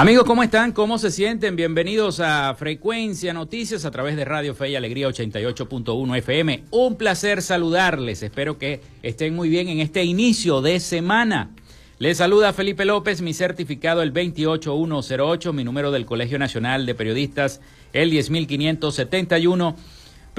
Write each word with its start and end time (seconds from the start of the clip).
Amigos, 0.00 0.24
¿cómo 0.24 0.42
están? 0.42 0.72
¿Cómo 0.72 0.96
se 0.96 1.10
sienten? 1.10 1.56
Bienvenidos 1.56 2.20
a 2.20 2.54
Frecuencia 2.54 3.34
Noticias 3.34 3.84
a 3.84 3.90
través 3.90 4.16
de 4.16 4.24
Radio 4.24 4.54
Fe 4.54 4.70
y 4.70 4.74
Alegría 4.74 5.06
88.1 5.08 6.16
FM. 6.16 6.64
Un 6.70 6.96
placer 6.96 7.42
saludarles. 7.42 8.22
Espero 8.22 8.56
que 8.56 8.80
estén 9.02 9.36
muy 9.36 9.50
bien 9.50 9.68
en 9.68 9.80
este 9.80 10.02
inicio 10.04 10.62
de 10.62 10.80
semana. 10.80 11.50
Les 11.98 12.16
saluda 12.16 12.54
Felipe 12.54 12.86
López, 12.86 13.20
mi 13.20 13.34
certificado 13.34 14.00
el 14.00 14.10
28108, 14.10 15.52
mi 15.52 15.64
número 15.64 15.90
del 15.90 16.06
Colegio 16.06 16.38
Nacional 16.38 16.86
de 16.86 16.94
Periodistas 16.94 17.60
el 17.92 18.08
10571 18.08 19.76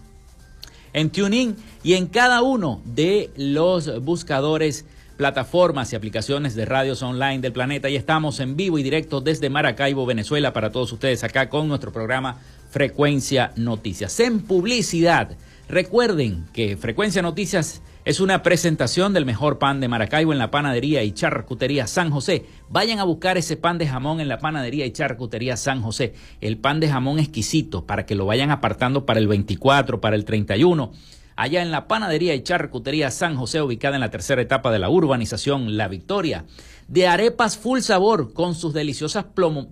en 0.94 1.10
TuneIn 1.10 1.54
y 1.82 1.92
en 1.94 2.06
cada 2.06 2.40
uno 2.40 2.80
de 2.86 3.28
los 3.36 4.02
buscadores 4.02 4.86
plataformas 5.20 5.92
y 5.92 5.96
aplicaciones 5.96 6.54
de 6.54 6.64
radios 6.64 7.02
online 7.02 7.40
del 7.40 7.52
planeta 7.52 7.90
y 7.90 7.96
estamos 7.96 8.40
en 8.40 8.56
vivo 8.56 8.78
y 8.78 8.82
directo 8.82 9.20
desde 9.20 9.50
Maracaibo, 9.50 10.06
Venezuela, 10.06 10.54
para 10.54 10.72
todos 10.72 10.90
ustedes 10.94 11.22
acá 11.24 11.50
con 11.50 11.68
nuestro 11.68 11.92
programa 11.92 12.38
Frecuencia 12.70 13.52
Noticias. 13.54 14.18
En 14.18 14.40
publicidad, 14.40 15.36
recuerden 15.68 16.46
que 16.54 16.78
Frecuencia 16.78 17.20
Noticias 17.20 17.82
es 18.06 18.18
una 18.20 18.42
presentación 18.42 19.12
del 19.12 19.26
mejor 19.26 19.58
pan 19.58 19.78
de 19.80 19.88
Maracaibo 19.88 20.32
en 20.32 20.38
la 20.38 20.50
panadería 20.50 21.02
y 21.02 21.12
charcutería 21.12 21.86
San 21.86 22.10
José. 22.10 22.46
Vayan 22.70 22.98
a 22.98 23.04
buscar 23.04 23.36
ese 23.36 23.58
pan 23.58 23.76
de 23.76 23.86
jamón 23.86 24.20
en 24.20 24.28
la 24.28 24.38
panadería 24.38 24.86
y 24.86 24.92
charcutería 24.92 25.58
San 25.58 25.82
José. 25.82 26.14
El 26.40 26.56
pan 26.56 26.80
de 26.80 26.88
jamón 26.88 27.18
exquisito 27.18 27.84
para 27.84 28.06
que 28.06 28.14
lo 28.14 28.24
vayan 28.24 28.50
apartando 28.50 29.04
para 29.04 29.20
el 29.20 29.28
24, 29.28 30.00
para 30.00 30.16
el 30.16 30.24
31 30.24 30.92
allá 31.36 31.62
en 31.62 31.70
la 31.70 31.88
panadería 31.88 32.34
y 32.34 32.42
charcutería 32.42 33.10
San 33.10 33.36
José, 33.36 33.62
ubicada 33.62 33.96
en 33.96 34.00
la 34.00 34.10
tercera 34.10 34.42
etapa 34.42 34.70
de 34.70 34.78
la 34.78 34.90
urbanización 34.90 35.76
La 35.76 35.88
Victoria. 35.88 36.44
De 36.88 37.06
arepas 37.06 37.56
full 37.56 37.80
sabor, 37.80 38.32
con 38.32 38.54
sus 38.54 38.74
deliciosas 38.74 39.24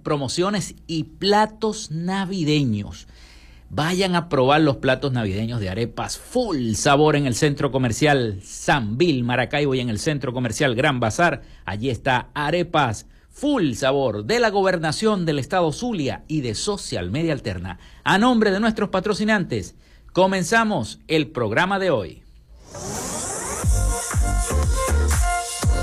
promociones 0.02 0.74
y 0.86 1.04
platos 1.04 1.90
navideños. 1.90 3.08
Vayan 3.70 4.14
a 4.14 4.30
probar 4.30 4.62
los 4.62 4.78
platos 4.78 5.12
navideños 5.12 5.60
de 5.60 5.68
arepas 5.68 6.16
full 6.16 6.72
sabor 6.72 7.16
en 7.16 7.26
el 7.26 7.34
centro 7.34 7.70
comercial 7.70 8.40
San 8.42 8.96
Bill, 8.96 9.24
Maracaibo 9.24 9.74
y 9.74 9.80
en 9.80 9.90
el 9.90 9.98
centro 9.98 10.32
comercial 10.32 10.74
Gran 10.74 11.00
Bazar. 11.00 11.42
Allí 11.66 11.90
está 11.90 12.30
arepas 12.32 13.04
full 13.28 13.74
sabor 13.74 14.24
de 14.24 14.40
la 14.40 14.48
gobernación 14.48 15.26
del 15.26 15.38
estado 15.38 15.70
Zulia 15.70 16.24
y 16.28 16.40
de 16.40 16.54
Social 16.54 17.10
Media 17.10 17.34
Alterna. 17.34 17.78
A 18.04 18.16
nombre 18.16 18.50
de 18.50 18.58
nuestros 18.58 18.88
patrocinantes, 18.88 19.76
Comenzamos 20.18 20.98
el 21.06 21.30
programa 21.30 21.78
de 21.78 21.90
hoy. 21.90 22.24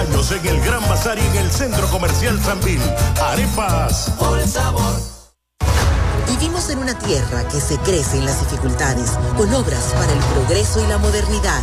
Años 0.00 0.32
en 0.32 0.46
el 0.46 0.60
Gran 0.62 0.80
Bazar 0.88 1.18
y 1.18 1.20
en 1.20 1.36
el 1.36 1.50
Centro 1.50 1.86
Comercial 1.88 2.40
Sambil. 2.40 2.80
Arepas. 3.22 4.10
Por 4.18 4.40
sabor. 4.46 4.94
Vivimos 6.26 6.70
en 6.70 6.78
una 6.78 6.98
tierra 6.98 7.46
que 7.48 7.60
se 7.60 7.76
crece 7.78 8.16
en 8.16 8.24
las 8.24 8.40
dificultades, 8.40 9.10
con 9.36 9.52
obras 9.52 9.92
para 9.94 10.12
el 10.12 10.18
progreso 10.34 10.82
y 10.82 10.86
la 10.86 10.96
modernidad 10.98 11.62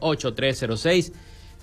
0424-634-8306, 0.00 1.12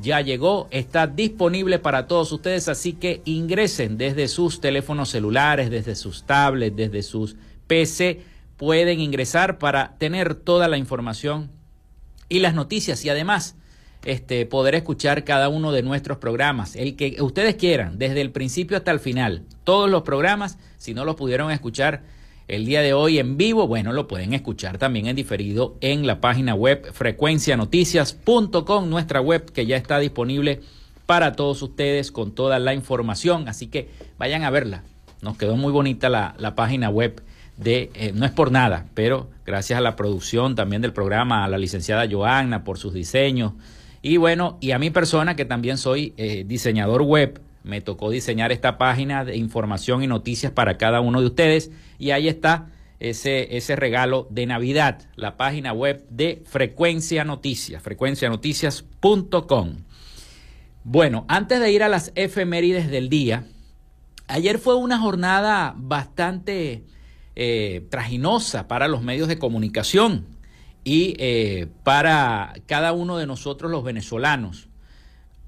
ya 0.01 0.21
llegó, 0.21 0.69
está 0.71 1.07
disponible 1.07 1.79
para 1.79 2.07
todos 2.07 2.31
ustedes, 2.33 2.69
así 2.69 2.93
que 2.93 3.23
ingresen 3.25 3.97
desde 3.97 4.29
sus 4.29 4.61
teléfonos 4.61 5.09
celulares, 5.09 5.71
desde 5.71 5.97
sus 5.97 6.25
tablets, 6.25 6.77
desde 6.77 7.03
sus 7.03 7.37
PC, 7.67 8.23
pueden 8.57 9.01
ingresar 9.01 9.59
para 9.59 9.97
tener 9.99 10.35
toda 10.35 10.69
la 10.69 10.79
información 10.79 11.51
y 12.29 12.41
las 12.41 12.55
noticias. 12.55 13.05
Y 13.05 13.09
además 13.09 13.57
este, 14.05 14.47
poder 14.47 14.75
escuchar 14.75 15.25
cada 15.25 15.49
uno 15.49 15.73
de 15.73 15.83
nuestros 15.83 16.19
programas, 16.19 16.77
el 16.77 16.97
que 16.97 17.17
ustedes 17.21 17.57
quieran, 17.57 17.99
desde 17.99 18.21
el 18.21 18.31
principio 18.31 18.77
hasta 18.77 18.93
el 18.93 19.01
final, 19.01 19.43
todos 19.65 19.91
los 19.91 20.03
programas, 20.03 20.59
si 20.79 20.95
no 20.95 21.05
los 21.05 21.17
pudieron 21.17 21.51
escuchar, 21.51 22.03
el 22.49 22.65
día 22.65 22.81
de 22.81 22.95
hoy 22.95 23.19
en 23.19 23.37
vivo, 23.37 23.67
bueno, 23.67 23.93
lo 23.93 24.07
pueden 24.07 24.33
escuchar 24.33 24.79
también 24.79 25.07
en 25.09 25.17
diferido 25.17 25.77
en 25.81 26.07
la 26.07 26.21
página 26.21 26.55
web 26.55 26.93
frecuencianoticias.com, 26.93 28.89
nuestra 28.89 29.21
web 29.21 29.51
que 29.51 29.67
ya 29.67 29.77
está 29.77 29.99
disponible 29.99 30.61
para 31.07 31.33
todos 31.33 31.61
ustedes 31.63 32.13
con 32.13 32.33
toda 32.33 32.59
la 32.59 32.75
información, 32.75 33.49
así 33.49 33.67
que 33.67 33.89
vayan 34.19 34.45
a 34.45 34.51
verla. 34.51 34.85
Nos 35.23 35.37
quedó 35.37 35.57
muy 35.57 35.73
bonita 35.73 36.09
la, 36.09 36.55
página 36.55 36.89
web 36.89 37.23
de, 37.57 37.91
eh, 37.95 38.13
no 38.15 38.25
es 38.27 38.33
por 38.33 38.53
nada, 38.53 38.87
pero 38.95 39.29
gracias 39.45 39.79
a 39.79 39.83
la 39.83 39.97
producción 39.97 40.55
también 40.55 40.83
del 40.83 40.93
programa, 40.93 41.45
a 41.45 41.49
la 41.49 41.59
licenciada 41.59 42.07
Joanna 42.09 42.63
por 42.63 42.79
sus 42.79 42.95
diseños, 42.95 43.55
y 44.03 44.19
bueno, 44.19 44.57
y 44.61 44.71
a 44.71 44.79
mi 44.79 44.91
persona 44.91 45.35
que 45.35 45.45
también 45.45 45.79
soy 45.79 46.15
eh, 46.17 46.45
diseñador 46.47 47.03
web, 47.03 47.41
me 47.67 47.81
tocó 47.81 48.11
diseñar 48.11 48.53
esta 48.53 48.79
página 48.79 49.25
de 49.25 49.37
información 49.37 50.03
y 50.03 50.07
noticias 50.07 50.53
para 50.53 50.79
cada 50.79 51.01
uno 51.01 51.21
de 51.21 51.27
ustedes 51.27 51.73
y 51.99 52.13
ahí 52.13 52.29
está 52.29 52.69
ese, 53.01 53.57
ese 53.57 53.75
regalo 53.77 54.29
de 54.31 54.47
Navidad, 54.47 55.03
la 55.17 55.37
página 55.37 55.73
web 55.73 56.07
de 56.09 56.43
Frecuencia 56.47 57.25
Noticias, 57.25 57.83
frecuencianoticias.com. 57.83 59.77
Bueno, 60.85 61.25
antes 61.29 61.59
de 61.61 61.73
ir 61.73 61.83
a 61.83 61.89
las 61.89 62.13
efemérides 62.15 62.89
del 62.89 63.09
día, 63.09 63.45
ayer 64.29 64.59
fue 64.59 64.77
una 64.77 64.99
jornada 64.99 65.75
bastante 65.77 66.85
eh, 67.35 67.85
para 68.69 68.87
los 68.87 69.03
medios 69.03 69.27
de 69.27 69.39
comunicación 69.39 70.25
y 70.85 71.17
eh, 71.19 71.67
para 71.83 72.55
cada 72.67 72.93
uno 72.93 73.19
de 73.19 73.27
nosotros 73.27 73.73
los 73.73 73.83
venezolanos. 73.83 74.66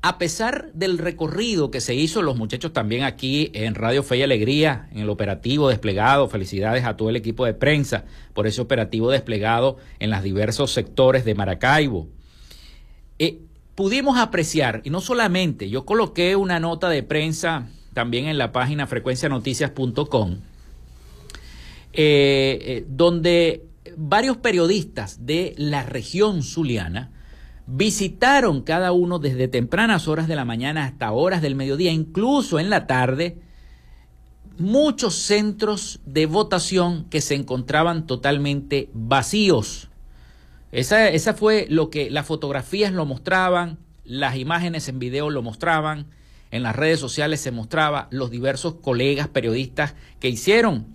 A 0.00 0.18
pesar 0.18 0.70
del 0.74 0.96
recorrido 0.98 1.70
que 1.70 1.80
se 1.80 1.94
hizo, 1.94 2.22
los 2.22 2.36
muchachos 2.36 2.72
también 2.72 3.02
aquí 3.02 3.50
en 3.52 3.74
Radio 3.74 4.04
Fe 4.04 4.18
y 4.18 4.22
Alegría, 4.22 4.88
en 4.92 5.00
el 5.00 5.10
operativo 5.10 5.68
desplegado, 5.68 6.28
felicidades 6.28 6.84
a 6.84 6.96
todo 6.96 7.10
el 7.10 7.16
equipo 7.16 7.44
de 7.44 7.54
prensa 7.54 8.04
por 8.32 8.46
ese 8.46 8.60
operativo 8.60 9.10
desplegado 9.10 9.76
en 9.98 10.10
los 10.10 10.22
diversos 10.22 10.72
sectores 10.72 11.24
de 11.24 11.34
Maracaibo. 11.34 12.06
Eh, 13.18 13.40
pudimos 13.74 14.18
apreciar, 14.18 14.82
y 14.84 14.90
no 14.90 15.00
solamente, 15.00 15.68
yo 15.68 15.84
coloqué 15.84 16.36
una 16.36 16.60
nota 16.60 16.88
de 16.88 17.02
prensa 17.02 17.68
también 17.92 18.26
en 18.26 18.38
la 18.38 18.52
página 18.52 18.86
frecuencianoticias.com, 18.86 20.36
eh, 21.92 22.58
eh, 22.62 22.84
donde 22.88 23.64
varios 23.96 24.36
periodistas 24.36 25.26
de 25.26 25.54
la 25.56 25.82
región 25.82 26.44
zuliana, 26.44 27.10
visitaron 27.70 28.62
cada 28.62 28.92
uno 28.92 29.18
desde 29.18 29.46
tempranas 29.46 30.08
horas 30.08 30.26
de 30.26 30.36
la 30.36 30.46
mañana 30.46 30.86
hasta 30.86 31.12
horas 31.12 31.42
del 31.42 31.54
mediodía, 31.54 31.92
incluso 31.92 32.58
en 32.58 32.70
la 32.70 32.86
tarde, 32.86 33.38
muchos 34.56 35.14
centros 35.14 36.00
de 36.06 36.24
votación 36.24 37.04
que 37.10 37.20
se 37.20 37.34
encontraban 37.34 38.06
totalmente 38.06 38.88
vacíos. 38.94 39.90
Esa, 40.72 41.10
esa 41.10 41.34
fue 41.34 41.66
lo 41.68 41.90
que 41.90 42.10
las 42.10 42.26
fotografías 42.26 42.92
lo 42.92 43.04
mostraban, 43.04 43.78
las 44.02 44.36
imágenes 44.36 44.88
en 44.88 44.98
video 44.98 45.28
lo 45.28 45.42
mostraban, 45.42 46.06
en 46.50 46.62
las 46.62 46.74
redes 46.74 46.98
sociales 46.98 47.40
se 47.42 47.50
mostraba 47.50 48.08
los 48.10 48.30
diversos 48.30 48.76
colegas 48.76 49.28
periodistas 49.28 49.94
que 50.20 50.30
hicieron 50.30 50.86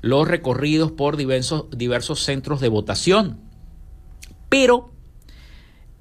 los 0.00 0.26
recorridos 0.26 0.90
por 0.90 1.18
diversos, 1.18 1.66
diversos 1.70 2.20
centros 2.20 2.62
de 2.62 2.68
votación. 2.68 3.40
Pero 4.48 4.93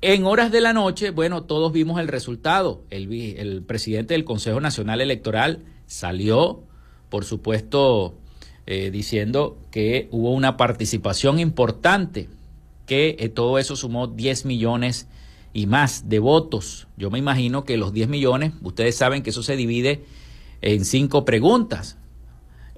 en 0.06 0.26
horas 0.26 0.52
de 0.52 0.60
la 0.60 0.74
noche, 0.74 1.12
bueno, 1.12 1.44
todos 1.44 1.72
vimos 1.72 1.98
el 1.98 2.10
resultado. 2.10 2.84
El, 2.90 3.64
presidente 3.66 4.14
del 4.14 4.26
Consejo 4.26 4.60
Nacional 4.60 5.00
Electoral 5.00 5.60
salió, 5.86 6.64
por 7.08 7.24
supuesto, 7.24 8.14
eh, 8.66 8.92
diciendo 8.92 9.58
que 9.72 10.10
hubo 10.12 10.32
una 10.32 10.58
participación 10.58 11.40
importante, 11.40 12.28
que 12.86 13.16
eh, 13.18 13.30
todo 13.30 13.58
eso 13.60 13.78
sumó 13.78 14.08
10 14.08 14.44
millones 14.44 15.08
y 15.54 15.68
más 15.68 16.10
de 16.10 16.20
votos. 16.20 16.88
Yo 16.98 17.10
me 17.10 17.20
imagino 17.20 17.64
que 17.64 17.78
los 17.78 17.94
10 17.94 18.10
millones, 18.10 18.52
ustedes 18.62 18.98
saben 18.98 19.24
que 19.24 19.30
eso 19.30 19.42
se 19.42 19.56
divide 19.56 20.04
en 20.62 20.84
cinco 20.84 21.24
preguntas. 21.24 21.98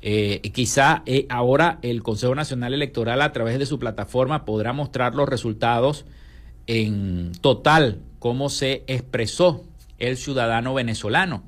Eh, 0.04 0.42
quizá 0.54 1.04
ahora 1.30 1.80
el 1.82 2.04
Consejo 2.04 2.36
Nacional 2.36 2.76
Electoral 2.76 3.24
a 3.24 3.32
través 3.32 3.58
de 3.58 3.66
su 3.66 3.80
plataforma 3.80 4.46
podrá 4.46 4.74
mostrar 4.74 5.16
los 5.16 5.28
resultados 5.28 6.06
en 6.68 7.32
total 7.42 8.00
cómo 8.20 8.50
se 8.50 8.84
expresó 8.88 9.64
el 10.00 10.18
ciudadano 10.18 10.74
venezolano, 10.74 11.44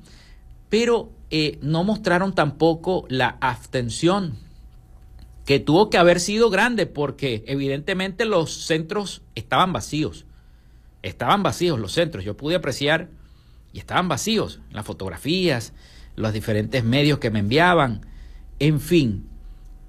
pero 0.68 1.10
eh, 1.30 1.58
no 1.60 1.84
mostraron 1.84 2.34
tampoco 2.34 3.04
la 3.08 3.36
abstención 3.40 4.36
que 5.44 5.60
tuvo 5.60 5.90
que 5.90 5.98
haber 5.98 6.20
sido 6.20 6.50
grande 6.50 6.86
porque 6.86 7.42
evidentemente 7.46 8.24
los 8.24 8.52
centros 8.66 9.22
estaban 9.34 9.72
vacíos, 9.72 10.26
estaban 11.02 11.42
vacíos 11.42 11.78
los 11.78 11.92
centros, 11.92 12.24
yo 12.24 12.36
pude 12.36 12.56
apreciar 12.56 13.08
y 13.72 13.78
estaban 13.78 14.08
vacíos 14.08 14.60
las 14.70 14.84
fotografías, 14.84 15.72
los 16.16 16.32
diferentes 16.32 16.84
medios 16.84 17.18
que 17.18 17.30
me 17.30 17.40
enviaban, 17.40 18.06
en 18.58 18.80
fin, 18.80 19.26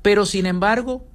pero 0.02 0.26
sin 0.26 0.46
embargo, 0.46 1.06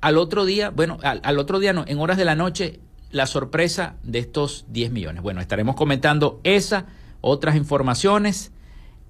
al 0.00 0.18
otro 0.18 0.44
día, 0.44 0.70
bueno, 0.70 0.98
al, 1.02 1.20
al 1.24 1.38
otro 1.38 1.58
día 1.58 1.72
no, 1.72 1.84
en 1.86 1.98
horas 1.98 2.16
de 2.16 2.24
la 2.24 2.36
noche 2.36 2.80
la 3.10 3.26
sorpresa 3.26 3.96
de 4.02 4.20
estos 4.20 4.66
10 4.68 4.92
millones. 4.92 5.22
Bueno, 5.22 5.40
estaremos 5.40 5.76
comentando 5.76 6.40
esa, 6.44 6.86
otras 7.20 7.56
informaciones 7.56 8.52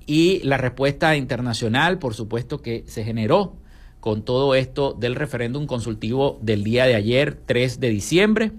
y 0.06 0.40
la 0.40 0.56
respuesta 0.56 1.16
internacional, 1.16 1.98
por 1.98 2.14
supuesto, 2.14 2.62
que 2.62 2.84
se 2.86 3.04
generó 3.04 3.56
con 4.00 4.22
todo 4.22 4.54
esto 4.54 4.96
del 4.98 5.14
referéndum 5.14 5.66
consultivo 5.66 6.38
del 6.42 6.64
día 6.64 6.86
de 6.86 6.94
ayer, 6.94 7.38
3 7.46 7.80
de 7.80 7.88
diciembre. 7.90 8.52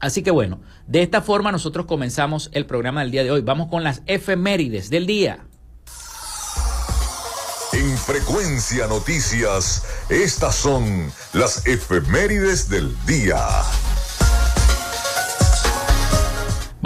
Así 0.00 0.22
que 0.22 0.30
bueno, 0.30 0.60
de 0.86 1.02
esta 1.02 1.22
forma 1.22 1.52
nosotros 1.52 1.86
comenzamos 1.86 2.50
el 2.52 2.66
programa 2.66 3.00
del 3.00 3.12
día 3.12 3.24
de 3.24 3.30
hoy. 3.30 3.40
Vamos 3.40 3.68
con 3.68 3.84
las 3.84 4.02
efemérides 4.06 4.90
del 4.90 5.06
día. 5.06 5.46
En 7.72 7.96
Frecuencia 7.96 8.86
Noticias, 8.86 9.84
estas 10.08 10.56
son 10.56 11.12
las 11.32 11.66
efemérides 11.66 12.68
del 12.68 12.94
día. 13.06 13.38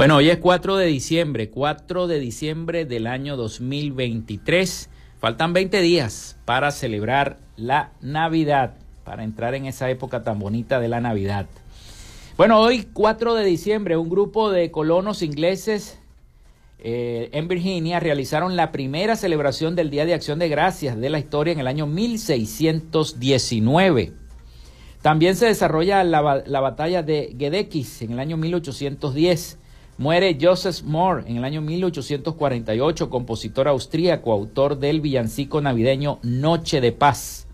Bueno, 0.00 0.16
hoy 0.16 0.30
es 0.30 0.38
4 0.38 0.78
de 0.78 0.86
diciembre, 0.86 1.50
4 1.50 2.06
de 2.06 2.18
diciembre 2.18 2.86
del 2.86 3.06
año 3.06 3.36
2023. 3.36 4.88
Faltan 5.18 5.52
20 5.52 5.78
días 5.82 6.38
para 6.46 6.70
celebrar 6.70 7.36
la 7.58 7.92
Navidad, 8.00 8.76
para 9.04 9.24
entrar 9.24 9.54
en 9.54 9.66
esa 9.66 9.90
época 9.90 10.22
tan 10.22 10.38
bonita 10.38 10.80
de 10.80 10.88
la 10.88 11.02
Navidad. 11.02 11.44
Bueno, 12.38 12.60
hoy 12.60 12.88
4 12.90 13.34
de 13.34 13.44
diciembre, 13.44 13.98
un 13.98 14.08
grupo 14.08 14.50
de 14.50 14.70
colonos 14.70 15.20
ingleses 15.20 15.98
eh, 16.78 17.28
en 17.32 17.46
Virginia 17.46 18.00
realizaron 18.00 18.56
la 18.56 18.72
primera 18.72 19.16
celebración 19.16 19.76
del 19.76 19.90
Día 19.90 20.06
de 20.06 20.14
Acción 20.14 20.38
de 20.38 20.48
Gracias 20.48 20.98
de 20.98 21.10
la 21.10 21.18
historia 21.18 21.52
en 21.52 21.60
el 21.60 21.66
año 21.66 21.86
1619. 21.86 24.14
También 25.02 25.36
se 25.36 25.44
desarrolla 25.44 26.02
la, 26.04 26.42
la 26.46 26.60
batalla 26.60 27.02
de 27.02 27.36
Gedekis 27.38 28.00
en 28.00 28.12
el 28.12 28.18
año 28.18 28.38
1810. 28.38 29.59
Muere 30.00 30.36
Joseph 30.40 30.82
Moore 30.82 31.22
en 31.26 31.36
el 31.36 31.44
año 31.44 31.60
1848, 31.60 33.10
compositor 33.10 33.68
austríaco, 33.68 34.32
autor 34.32 34.78
del 34.78 35.02
villancico 35.02 35.60
navideño 35.60 36.20
Noche 36.22 36.80
de 36.80 36.90
Paz. 36.90 37.46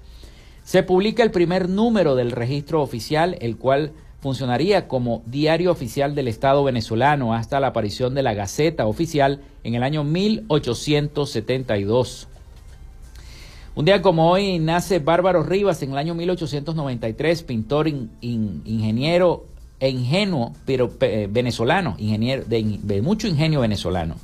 Se 0.63 0.85
publica 0.85 1.25
el 1.25 1.33
primer 1.33 1.69
número 1.69 2.15
del 2.15 2.31
registro 2.31 2.83
oficial, 2.83 3.37
el 3.41 3.57
cual 3.57 3.91
funcionaría 4.21 4.87
como 4.87 5.25
diario 5.27 5.73
oficial 5.73 6.15
del 6.15 6.29
Estado 6.29 6.63
venezolano 6.63 7.35
hasta 7.35 7.59
la 7.59 7.67
aparición 7.67 8.15
de 8.15 8.23
la 8.23 8.35
Gaceta 8.35 8.87
Oficial 8.87 9.41
en 9.65 9.75
el 9.75 9.83
año 9.83 10.05
1872. 10.05 12.29
Un 13.75 13.87
día 13.87 14.03
como 14.03 14.31
hoy 14.31 14.61
nace 14.61 15.01
Bárbaro 15.01 15.43
Rivas 15.43 15.83
en 15.83 15.91
el 15.91 15.99
año 15.99 16.15
1893, 16.15 17.43
pintor, 17.43 17.89
ingeniero 17.89 19.47
ingenuo, 19.81 20.53
pero 20.65 20.91
eh, 21.01 21.29
venezolano, 21.31 21.97
ingeniero, 21.99 22.45
de, 22.45 23.03
mucho 23.03 23.27
ingenio 23.29 23.61
venezolano. 23.61 24.17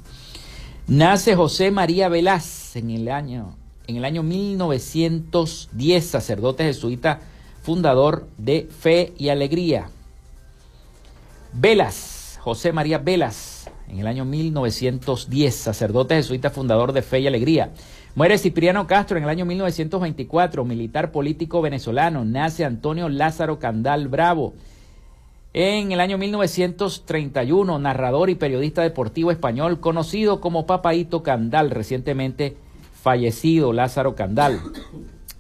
Nace 0.87 1.37
José 1.37 1.71
María 1.71 2.09
Velaz 2.09 2.76
en 2.76 2.90
el 2.90 3.09
año, 3.09 3.56
en 3.87 3.97
el 3.97 4.04
año 4.04 4.23
1910, 4.23 6.06
sacerdote 6.06 6.64
jesuita, 6.64 7.21
fundador 7.62 8.26
de 8.38 8.68
Fe 8.80 9.12
y 9.18 9.28
Alegría. 9.28 9.90
Velas, 11.52 12.38
José 12.40 12.73
María 12.73 12.99
Velas, 12.99 13.71
en 13.88 13.99
el 14.00 14.06
año 14.06 14.25
1910, 14.25 15.54
sacerdote 15.54 16.14
jesuita, 16.14 16.50
fundador 16.50 16.92
de 16.92 17.02
Fe 17.02 17.21
y 17.21 17.26
Alegría. 17.26 17.71
Muere 18.14 18.38
Cipriano 18.38 18.87
Castro 18.87 19.18
en 19.18 19.25
el 19.25 19.28
año 19.28 19.44
1924, 19.44 20.64
militar 20.64 21.12
político 21.12 21.62
venezolano. 21.62 22.25
Nace 22.25 22.64
Antonio 22.64 23.09
Lázaro 23.09 23.59
Candal 23.59 24.09
Bravo 24.09 24.54
en 25.54 25.92
el 25.92 26.00
año 26.00 26.16
1931, 26.16 27.78
narrador 27.78 28.30
y 28.30 28.35
periodista 28.35 28.82
deportivo 28.82 29.30
español, 29.30 29.80
conocido 29.80 30.40
como 30.40 30.66
Papaito 30.66 31.23
Candal, 31.23 31.71
recientemente 31.71 32.56
fallecido 33.02 33.75
Lázaro 33.75 34.14
Candal. 34.14 34.59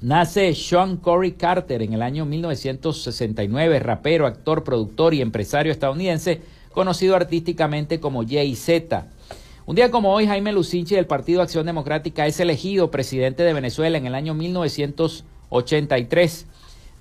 Nace 0.02 0.54
Sean 0.54 0.98
Corey 0.98 1.32
Carter 1.32 1.80
en 1.80 1.94
el 1.94 2.02
año 2.02 2.26
1969, 2.26 3.78
rapero, 3.78 4.26
actor, 4.26 4.64
productor 4.64 5.14
y 5.14 5.22
empresario 5.22 5.72
estadounidense, 5.72 6.42
conocido 6.72 7.16
artísticamente 7.16 8.00
como 8.00 8.26
Jay-Z. 8.26 9.06
Un 9.64 9.76
día 9.76 9.92
como 9.92 10.12
hoy, 10.12 10.26
Jaime 10.26 10.52
Lucinchi 10.52 10.96
del 10.96 11.06
Partido 11.06 11.40
Acción 11.40 11.64
Democrática 11.64 12.26
es 12.26 12.38
elegido 12.40 12.90
presidente 12.90 13.44
de 13.44 13.54
Venezuela 13.54 13.96
en 13.96 14.06
el 14.06 14.16
año 14.16 14.34
1983. 14.34 16.46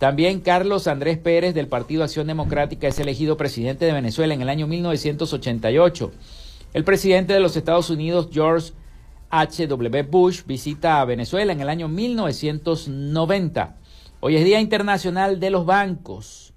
También 0.01 0.39
Carlos 0.39 0.87
Andrés 0.87 1.19
Pérez 1.19 1.53
del 1.53 1.67
Partido 1.67 2.03
Acción 2.03 2.25
Democrática 2.25 2.87
es 2.87 2.97
elegido 2.97 3.37
presidente 3.37 3.85
de 3.85 3.93
Venezuela 3.93 4.33
en 4.33 4.41
el 4.41 4.49
año 4.49 4.65
1988. 4.65 6.11
El 6.73 6.83
presidente 6.83 7.33
de 7.33 7.39
los 7.39 7.55
Estados 7.55 7.91
Unidos, 7.91 8.29
George 8.31 8.71
H.W. 9.29 10.01
Bush, 10.09 10.41
visita 10.47 11.01
a 11.01 11.05
Venezuela 11.05 11.53
en 11.53 11.61
el 11.61 11.69
año 11.69 11.87
1990. 11.87 13.75
Hoy 14.21 14.37
es 14.37 14.43
Día 14.43 14.59
Internacional 14.59 15.39
de 15.39 15.51
los 15.51 15.67
Bancos 15.67 16.55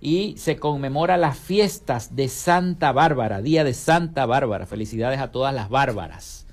y 0.00 0.36
se 0.38 0.54
conmemora 0.58 1.16
las 1.16 1.36
fiestas 1.36 2.14
de 2.14 2.28
Santa 2.28 2.92
Bárbara, 2.92 3.42
Día 3.42 3.64
de 3.64 3.74
Santa 3.74 4.24
Bárbara. 4.24 4.66
Felicidades 4.66 5.18
a 5.18 5.32
todas 5.32 5.52
las 5.52 5.68
bárbaras. 5.68 6.46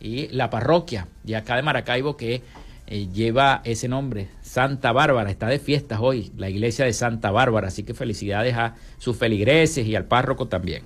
Y 0.00 0.28
la 0.28 0.48
parroquia 0.48 1.08
de 1.22 1.36
acá 1.36 1.56
de 1.56 1.62
Maracaibo 1.62 2.16
que 2.16 2.40
eh, 2.86 3.08
lleva 3.12 3.60
ese 3.64 3.88
nombre, 3.88 4.28
Santa 4.52 4.92
Bárbara. 4.92 5.30
Está 5.30 5.46
de 5.46 5.58
fiestas 5.58 5.98
hoy 6.02 6.30
la 6.36 6.50
iglesia 6.50 6.84
de 6.84 6.92
Santa 6.92 7.30
Bárbara, 7.30 7.68
así 7.68 7.84
que 7.84 7.94
felicidades 7.94 8.54
a 8.54 8.74
sus 8.98 9.16
feligreses 9.16 9.86
y 9.86 9.96
al 9.96 10.04
párroco 10.04 10.46
también. 10.46 10.82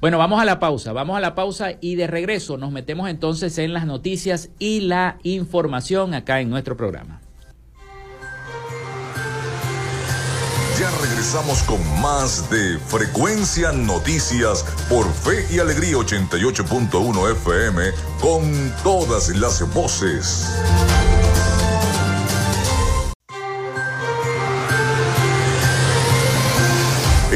Bueno, 0.00 0.18
vamos 0.18 0.40
a 0.40 0.44
la 0.44 0.60
pausa, 0.60 0.92
vamos 0.92 1.16
a 1.16 1.20
la 1.20 1.34
pausa 1.34 1.72
y 1.80 1.96
de 1.96 2.06
regreso 2.06 2.58
nos 2.58 2.70
metemos 2.70 3.10
entonces 3.10 3.58
en 3.58 3.72
las 3.72 3.86
noticias 3.86 4.50
y 4.60 4.82
la 4.82 5.18
información 5.24 6.14
acá 6.14 6.40
en 6.40 6.48
nuestro 6.48 6.76
programa. 6.76 7.20
Ya 10.78 10.88
regresamos 11.02 11.64
con 11.64 11.80
más 12.00 12.48
de 12.50 12.78
Frecuencia 12.78 13.72
Noticias 13.72 14.64
por 14.88 15.12
Fe 15.12 15.44
y 15.52 15.58
Alegría 15.58 15.96
88.1 15.96 17.32
FM 17.32 17.82
con 18.20 18.72
todas 18.84 19.30
las 19.30 19.74
voces. 19.74 20.54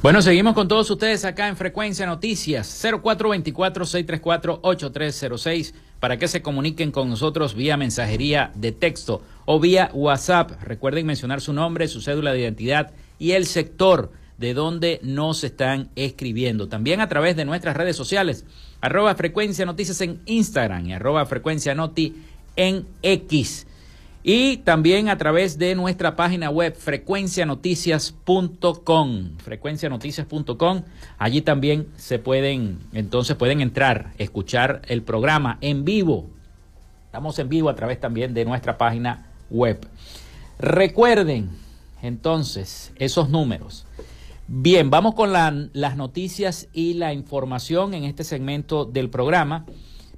Bueno, 0.00 0.22
seguimos 0.22 0.54
con 0.54 0.68
todos 0.68 0.88
ustedes 0.90 1.24
acá 1.24 1.48
en 1.48 1.56
Frecuencia 1.56 2.06
Noticias 2.06 2.84
0424-634-8306 2.84 5.74
para 5.98 6.18
que 6.18 6.28
se 6.28 6.40
comuniquen 6.40 6.92
con 6.92 7.10
nosotros 7.10 7.56
vía 7.56 7.76
mensajería 7.76 8.52
de 8.54 8.70
texto 8.70 9.22
o 9.44 9.58
vía 9.58 9.90
WhatsApp. 9.92 10.52
Recuerden 10.62 11.04
mencionar 11.04 11.40
su 11.40 11.52
nombre, 11.52 11.88
su 11.88 12.00
cédula 12.00 12.32
de 12.32 12.42
identidad 12.42 12.92
y 13.18 13.32
el 13.32 13.46
sector 13.46 14.12
de 14.36 14.54
donde 14.54 15.00
nos 15.02 15.42
están 15.42 15.90
escribiendo. 15.96 16.68
También 16.68 17.00
a 17.00 17.08
través 17.08 17.34
de 17.34 17.44
nuestras 17.44 17.76
redes 17.76 17.96
sociales, 17.96 18.44
arroba 18.80 19.16
Frecuencia 19.16 19.66
Noticias 19.66 20.00
en 20.00 20.20
Instagram 20.26 20.86
y 20.86 20.92
arroba 20.92 21.26
Frecuencia 21.26 21.74
Noti 21.74 22.14
en 22.54 22.86
X 23.02 23.66
y 24.22 24.58
también 24.58 25.08
a 25.08 25.16
través 25.16 25.56
de 25.58 25.74
nuestra 25.74 26.14
página 26.16 26.50
web 26.50 26.76
frecuencianoticias.com, 26.76 29.38
frecuencianoticias.com. 29.38 30.82
Allí 31.18 31.40
también 31.42 31.88
se 31.96 32.18
pueden, 32.18 32.80
entonces 32.92 33.36
pueden 33.36 33.60
entrar, 33.60 34.12
escuchar 34.18 34.82
el 34.88 35.02
programa 35.02 35.58
en 35.60 35.84
vivo. 35.84 36.28
Estamos 37.06 37.38
en 37.38 37.48
vivo 37.48 37.70
a 37.70 37.74
través 37.74 38.00
también 38.00 38.34
de 38.34 38.44
nuestra 38.44 38.76
página 38.76 39.28
web. 39.50 39.86
Recuerden 40.58 41.50
entonces 42.02 42.92
esos 42.96 43.30
números. 43.30 43.86
Bien, 44.46 44.90
vamos 44.90 45.14
con 45.14 45.32
las 45.32 45.96
noticias 45.96 46.68
y 46.72 46.94
la 46.94 47.12
información 47.12 47.94
en 47.94 48.04
este 48.04 48.24
segmento 48.24 48.84
del 48.84 49.10
programa. 49.10 49.66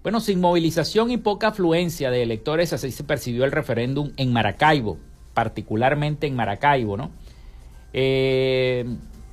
Bueno, 0.03 0.21
sin 0.21 0.41
movilización 0.41 1.11
y 1.11 1.19
poca 1.19 1.49
afluencia 1.49 2.11
de 2.11 2.23
electores, 2.23 2.73
así 2.73 2.91
se 2.91 3.05
percibió 3.05 3.45
el 3.45 3.53
referéndum 3.53 4.13
en 4.17 4.33
Maracaibo, 4.33 4.97
particularmente 5.35 6.27
en 6.27 6.37
Maracaibo, 6.37 6.97
¿no? 6.97 7.11
Eh, 7.93 8.87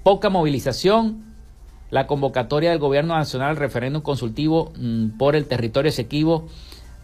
poca 0.04 0.30
movilización, 0.30 1.24
la 1.90 2.06
convocatoria 2.06 2.72
del 2.72 2.80
Gobierno 2.80 3.16
Nacional 3.16 3.52
al 3.52 3.56
referéndum 3.56 4.02
consultivo 4.02 4.74
mm, 4.78 5.12
por 5.18 5.38
el 5.38 5.46
territorio 5.46 5.88
Esequibo 5.88 6.50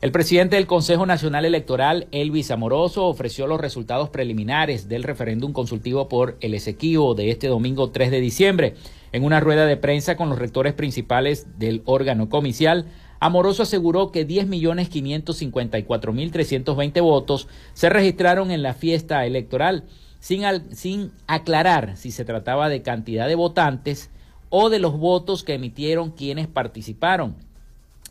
El 0.00 0.12
presidente 0.12 0.54
del 0.54 0.68
Consejo 0.68 1.06
Nacional 1.06 1.44
Electoral, 1.44 2.06
Elvis 2.12 2.52
Amoroso, 2.52 3.06
ofreció 3.06 3.48
los 3.48 3.60
resultados 3.60 4.10
preliminares 4.10 4.88
del 4.88 5.02
referéndum 5.02 5.52
consultivo 5.52 6.08
por 6.08 6.36
el 6.40 6.54
Esequibo 6.54 7.16
de 7.16 7.32
este 7.32 7.48
domingo 7.48 7.90
3 7.90 8.12
de 8.12 8.20
diciembre. 8.20 8.74
En 9.12 9.24
una 9.24 9.40
rueda 9.40 9.66
de 9.66 9.76
prensa 9.76 10.16
con 10.16 10.28
los 10.28 10.38
rectores 10.38 10.74
principales 10.74 11.58
del 11.58 11.82
órgano 11.86 12.28
comicial, 12.28 12.86
Amoroso 13.20 13.64
aseguró 13.64 14.12
que 14.12 14.28
10.554.320 14.28 17.02
votos 17.02 17.48
se 17.72 17.88
registraron 17.88 18.52
en 18.52 18.62
la 18.62 18.74
fiesta 18.74 19.26
electoral, 19.26 19.82
sin, 20.20 20.42
sin 20.72 21.10
aclarar 21.26 21.96
si 21.96 22.12
se 22.12 22.24
trataba 22.24 22.68
de 22.68 22.82
cantidad 22.82 23.26
de 23.26 23.34
votantes 23.34 24.10
o 24.50 24.70
de 24.70 24.78
los 24.78 24.96
votos 24.96 25.42
que 25.42 25.54
emitieron 25.54 26.12
quienes 26.12 26.46
participaron. 26.46 27.34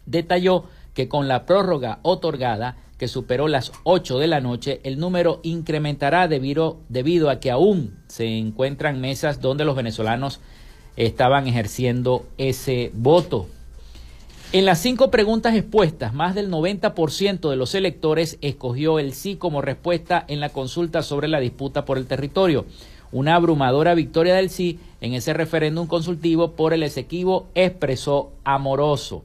Detalló 0.05 0.65
que 0.93 1.07
con 1.07 1.27
la 1.27 1.45
prórroga 1.45 1.99
otorgada, 2.01 2.75
que 2.97 3.07
superó 3.07 3.47
las 3.47 3.71
8 3.83 4.19
de 4.19 4.27
la 4.27 4.41
noche, 4.41 4.81
el 4.83 4.99
número 4.99 5.39
incrementará 5.43 6.27
debido, 6.27 6.81
debido 6.89 7.29
a 7.29 7.39
que 7.39 7.51
aún 7.51 7.99
se 8.07 8.37
encuentran 8.37 8.99
mesas 8.99 9.39
donde 9.39 9.65
los 9.65 9.75
venezolanos 9.75 10.41
estaban 10.97 11.47
ejerciendo 11.47 12.25
ese 12.37 12.91
voto. 12.93 13.47
En 14.53 14.65
las 14.65 14.79
cinco 14.79 15.11
preguntas 15.11 15.55
expuestas, 15.55 16.13
más 16.13 16.33
del 16.33 16.49
90% 16.49 17.49
de 17.49 17.55
los 17.55 17.75
electores 17.75 18.37
escogió 18.41 18.97
el 18.97 19.13
sí 19.13 19.35
como 19.35 19.61
respuesta 19.61 20.23
en 20.27 20.39
la 20.39 20.49
consulta 20.49 21.03
sobre 21.03 21.27
la 21.27 21.39
disputa 21.39 21.85
por 21.85 21.97
el 21.97 22.07
territorio. 22.07 22.65
Una 23.11 23.35
abrumadora 23.35 23.93
victoria 23.93 24.35
del 24.35 24.49
sí 24.49 24.79
en 25.01 25.13
ese 25.13 25.33
referéndum 25.33 25.87
consultivo 25.87 26.51
por 26.51 26.73
el 26.73 26.83
Esequibo 26.83 27.47
expresó 27.55 28.31
amoroso. 28.43 29.23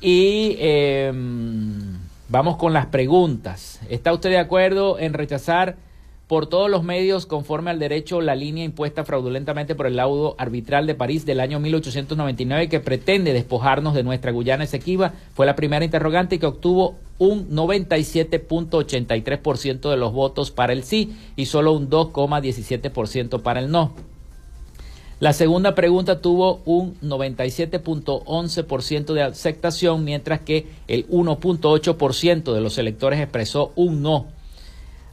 Y 0.00 0.56
em, 0.58 1.98
vamos 2.28 2.56
con 2.56 2.72
las 2.72 2.86
preguntas. 2.86 3.80
¿Está 3.88 4.12
usted 4.12 4.30
de 4.30 4.38
acuerdo 4.38 4.98
en 4.98 5.12
rechazar 5.12 5.76
por 6.28 6.46
todos 6.46 6.68
los 6.68 6.82
medios 6.82 7.24
conforme 7.26 7.70
al 7.70 7.78
derecho 7.78 8.20
la 8.20 8.34
línea 8.34 8.64
impuesta 8.64 9.04
fraudulentamente 9.04 9.76
por 9.76 9.86
el 9.86 9.94
laudo 9.96 10.34
arbitral 10.38 10.86
de 10.86 10.96
París 10.96 11.24
del 11.24 11.40
año 11.40 11.60
1899 11.60 12.68
que 12.68 12.80
pretende 12.80 13.32
despojarnos 13.32 13.94
de 13.94 14.02
nuestra 14.02 14.32
Guyana 14.32 14.64
Esequiba? 14.64 15.12
Fue 15.34 15.46
la 15.46 15.54
primera 15.54 15.84
interrogante 15.84 16.40
que 16.40 16.46
obtuvo 16.46 16.96
un 17.18 17.48
97.83% 17.50 19.88
de 19.88 19.96
los 19.96 20.12
votos 20.12 20.50
para 20.50 20.72
el 20.72 20.82
sí 20.82 21.16
y 21.36 21.46
solo 21.46 21.72
un 21.72 21.88
2,17% 21.88 23.42
para 23.42 23.60
el 23.60 23.70
no. 23.70 23.92
La 25.18 25.32
segunda 25.32 25.74
pregunta 25.74 26.20
tuvo 26.20 26.60
un 26.66 26.94
97.11% 27.00 29.14
de 29.14 29.22
aceptación, 29.22 30.04
mientras 30.04 30.40
que 30.40 30.66
el 30.88 31.08
1.8% 31.08 32.52
de 32.52 32.60
los 32.60 32.76
electores 32.76 33.18
expresó 33.20 33.72
un 33.76 34.02
no. 34.02 34.26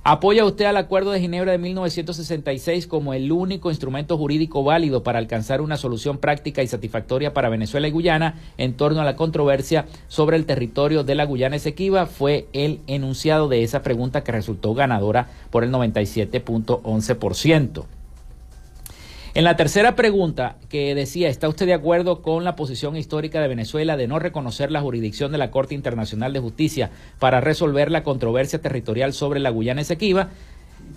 ¿Apoya 0.06 0.44
usted 0.44 0.66
al 0.66 0.76
Acuerdo 0.76 1.12
de 1.12 1.22
Ginebra 1.22 1.54
de 1.54 1.58
1966 1.60 2.88
como 2.88 3.13
el 3.13 3.32
único 3.32 3.70
instrumento 3.70 4.18
jurídico 4.18 4.62
válido 4.62 5.02
para 5.02 5.18
alcanzar 5.18 5.62
una 5.62 5.78
solución 5.78 6.18
práctica 6.18 6.62
y 6.62 6.68
satisfactoria 6.68 7.34
para 7.34 7.48
Venezuela 7.48 7.88
y 7.88 7.92
Guyana 7.92 8.36
en 8.58 8.74
torno 8.74 9.00
a 9.00 9.06
la 9.06 9.16
controversia 9.16 9.86
sobre 10.10 10.36
el 10.36 10.46
territorio 10.46 11.06
de 11.06 11.16
la 11.16 11.24
Guyana 11.24 11.56
Esequiba? 11.56 12.06
Fue 12.06 12.48
el 12.52 12.82
enunciado 12.88 13.48
de 13.48 13.63
esa 13.63 13.82
pregunta 13.82 14.26
que 14.26 14.34
resultó 14.34 14.74
ganadora 14.74 15.30
por 15.50 15.63
el 15.63 15.72
97.11%. 15.72 17.86
En 19.36 19.46
la 19.46 19.56
tercera 19.56 19.96
pregunta 19.96 20.58
que 20.69 20.93
decía, 20.93 21.28
¿está 21.28 21.50
usted 21.50 21.65
de 21.65 21.74
acuerdo 21.74 22.22
con 22.22 22.43
la 22.43 22.56
posición 22.56 22.96
histórica 22.96 23.41
de 23.41 23.48
Venezuela 23.48 23.98
de 23.98 24.08
no 24.08 24.19
reconocer 24.19 24.69
la 24.69 24.82
jurisdicción 24.82 25.32
de 25.32 25.39
la 25.39 25.50
Corte 25.50 25.74
Internacional 25.74 26.34
de 26.34 26.39
Justicia 26.39 26.91
para 27.17 27.41
resolver 27.41 27.89
la 27.89 28.04
controversia 28.04 28.62
territorial 28.62 29.12
sobre 29.12 29.39
la 29.39 29.50
Guyana 29.50 29.82
Esequiba? 29.82 30.30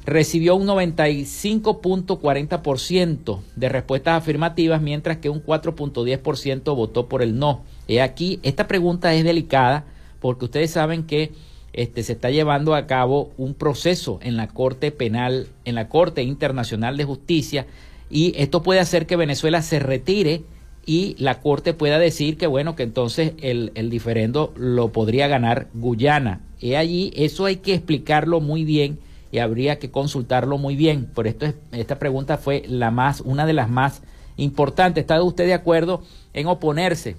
Recibió 0.05 0.55
un 0.55 0.66
95.40% 0.66 3.40
de 3.57 3.68
respuestas 3.70 4.18
afirmativas, 4.18 4.83
mientras 4.83 5.16
que 5.16 5.31
un 5.31 5.42
4.10% 5.42 6.77
votó 6.77 7.09
por 7.09 7.22
el 7.22 7.38
no. 7.38 7.62
He 7.88 8.03
aquí, 8.03 8.38
esta 8.42 8.68
pregunta 8.68 9.14
es 9.14 9.25
delicada 9.25 9.87
porque 10.20 10.44
ustedes 10.44 10.72
saben 10.72 11.05
que 11.05 11.33
este, 11.72 12.03
se 12.03 12.12
está 12.12 12.29
llevando 12.29 12.75
a 12.75 12.87
cabo 12.87 13.31
un 13.38 13.55
proceso 13.55 14.18
en 14.20 14.37
la 14.37 14.49
Corte 14.49 14.92
Penal, 14.92 15.46
en 15.64 15.75
la 15.75 15.88
Corte 15.88 16.22
Internacional 16.22 16.99
de 16.99 17.05
Justicia, 17.05 17.66
y 18.11 18.33
esto 18.37 18.62
puede 18.62 18.81
hacer 18.81 19.07
que 19.07 19.16
Venezuela 19.16 19.62
se 19.62 19.79
retire 19.79 20.45
y 20.85 21.16
la 21.19 21.40
Corte 21.40 21.75
pueda 21.75 21.99
decir 21.99 22.37
que 22.37 22.47
bueno, 22.47 22.77
que 22.77 22.85
entonces 22.85 23.33
el, 23.40 23.73
el 23.75 23.90
diferendo 23.90 24.53
lo 24.57 24.92
podría 24.92 25.27
ganar 25.27 25.66
Guyana. 25.75 26.40
Y 26.61 26.75
allí, 26.75 27.12
eso 27.16 27.45
hay 27.45 27.57
que 27.57 27.75
explicarlo 27.75 28.40
muy 28.40 28.64
bien 28.64 28.99
y 29.33 29.38
habría 29.38 29.79
que 29.79 29.90
consultarlo 29.90 30.59
muy 30.59 30.77
bien. 30.77 31.07
Por 31.07 31.27
esto 31.27 31.53
esta 31.73 31.99
pregunta 31.99 32.38
fue 32.38 32.62
la 32.69 32.90
más, 32.90 33.21
una 33.21 33.47
de 33.47 33.53
las 33.53 33.69
más 33.69 34.03
importantes. 34.37 35.03
¿Está 35.03 35.21
usted 35.23 35.47
de 35.47 35.55
acuerdo 35.55 36.03
en 36.33 36.47
oponerse 36.47 37.16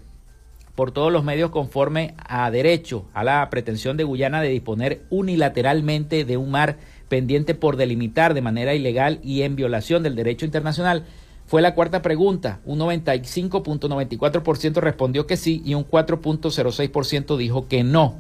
por 0.78 0.91
todos 0.91 1.12
los 1.12 1.23
medios 1.23 1.50
conforme 1.50 2.13
a 2.17 2.50
derecho 2.52 3.06
a 3.13 3.23
la 3.23 3.50
pretensión 3.50 3.97
de 3.97 4.04
Guyana 4.04 4.41
de 4.41 4.50
disponer 4.50 5.02
unilateralmente 5.10 6.23
de 6.23 6.38
un 6.38 6.52
mar 6.52 6.78
pendiente 7.10 7.56
por 7.56 7.78
delimitar 7.78 8.34
de 8.34 8.41
manera 8.41 8.74
ilegal 8.74 9.20
y 9.24 9.43
en 9.43 9.56
violación 9.56 10.04
del 10.04 10.15
derecho 10.15 10.46
internacional? 10.46 11.06
Fue 11.46 11.62
la 11.62 11.76
cuarta 11.76 12.02
pregunta. 12.02 12.60
Un 12.65 12.80
95.94% 12.80 14.82
respondió 14.82 15.28
que 15.28 15.38
sí 15.38 15.62
y 15.65 15.76
un 15.76 15.88
4.06% 15.88 17.38
dijo 17.38 17.67
que 17.67 17.84
no. 17.84 18.15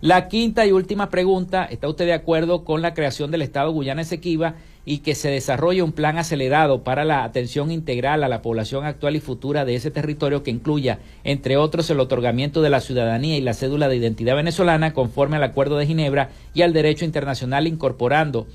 La 0.00 0.28
quinta 0.28 0.66
y 0.66 0.72
última 0.72 1.10
pregunta, 1.10 1.64
¿está 1.64 1.88
usted 1.88 2.06
de 2.06 2.12
acuerdo 2.12 2.64
con 2.64 2.82
la 2.82 2.94
creación 2.94 3.30
del 3.30 3.42
Estado 3.42 3.72
Guyana 3.72 4.02
Esequiba 4.02 4.54
y 4.88 4.98
que 4.98 5.16
se 5.16 5.28
desarrolle 5.28 5.82
un 5.82 5.90
plan 5.92 6.16
acelerado 6.16 6.84
para 6.84 7.04
la 7.04 7.24
atención 7.24 7.72
integral 7.72 8.24
a 8.24 8.28
la 8.28 8.40
población 8.40 8.86
actual 8.86 9.16
y 9.16 9.20
futura 9.20 9.64
de 9.64 9.74
ese 9.74 9.90
territorio 9.90 10.44
que 10.44 10.52
incluya, 10.52 11.00
entre 11.24 11.56
otros, 11.56 11.90
el 11.90 11.98
otorgamiento 11.98 12.62
de 12.62 12.70
la 12.70 12.78
ciudadanía 12.80 13.36
y 13.36 13.40
la 13.40 13.52
cédula 13.52 13.88
de 13.88 13.96
identidad 13.96 14.36
venezolana 14.36 14.94
conforme 14.94 15.34
al 15.36 15.42
Acuerdo 15.42 15.76
de 15.76 15.86
Ginebra 15.86 16.30
y 16.54 16.62
al 16.62 16.72
derecho 16.72 17.04
internacional 17.04 17.66
incorporando 17.66 18.46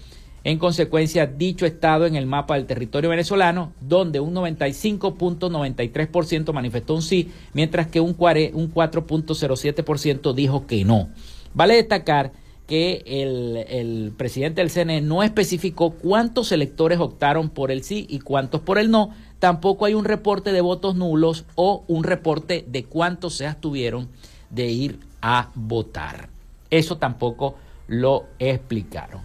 en 0.44 0.58
consecuencia, 0.58 1.28
dicho 1.28 1.68
estado 1.68 2.08
en 2.08 2.16
el 2.16 2.26
mapa 2.26 2.56
del 2.56 2.66
territorio 2.66 3.12
venezolano, 3.12 3.74
donde 3.80 4.20
un 4.20 4.34
95.93% 4.34 6.52
manifestó 6.54 6.96
un 6.96 7.04
sí, 7.04 7.32
mientras 7.54 7.86
que 7.88 8.00
un 8.00 8.18
4.07% 8.18 10.34
dijo 10.34 10.66
que 10.66 10.84
no. 10.84 11.10
Vale 11.54 11.76
destacar 11.76 12.32
que 12.72 13.04
el, 13.06 14.14
presidente 14.16 14.62
del 14.62 14.72
CNE 14.72 15.02
no 15.02 15.24
especificó 15.24 15.90
cuántos 15.90 16.54
electores 16.54 17.00
optaron 17.00 17.50
por 17.50 17.70
el 17.70 17.84
sí 17.84 18.06
y 18.10 18.20
cuántos 18.20 18.62
por 18.62 18.78
el 18.78 18.90
no. 18.90 19.14
Tampoco 19.40 19.84
hay 19.84 19.94
un 19.94 20.06
reporte 20.06 20.54
de 20.54 20.62
votos 20.62 20.96
nulos 20.96 21.44
o 21.56 21.84
un 21.90 22.06
reporte 22.06 22.64
de 22.66 22.86
cuántos 22.86 23.36
se 23.36 23.46
abstuvieron 23.46 24.08
de 24.52 24.68
ir 24.68 25.00
a 25.22 25.50
votar. 25.54 26.30
Eso 26.70 26.96
tampoco 26.96 27.56
lo 27.90 28.28
explicaron. 28.40 29.20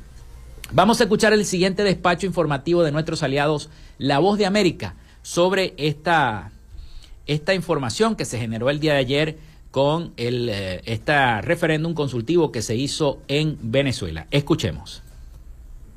Vamos 0.73 0.99
a 0.99 1.05
escuchar 1.05 1.33
el 1.33 1.45
siguiente 1.45 1.85
despacho 1.85 2.27
informativo 2.27 2.83
de 2.83 2.91
nuestros 2.91 3.23
aliados 3.23 3.71
La 3.97 4.19
Voz 4.19 4.39
de 4.39 4.47
América 4.47 4.97
sobre 5.23 5.73
esta, 5.77 6.51
esta 7.29 7.55
información 7.55 8.17
que 8.17 8.25
se 8.25 8.41
generó 8.41 8.71
el 8.71 8.81
día 8.81 8.95
de 8.95 8.99
ayer 8.99 9.39
con 9.77 10.15
el 10.17 10.49
este 10.49 11.43
referéndum 11.43 11.93
consultivo 11.93 12.51
que 12.51 12.63
se 12.63 12.75
hizo 12.75 13.19
en 13.29 13.59
Venezuela. 13.61 14.27
Escuchemos. 14.31 15.03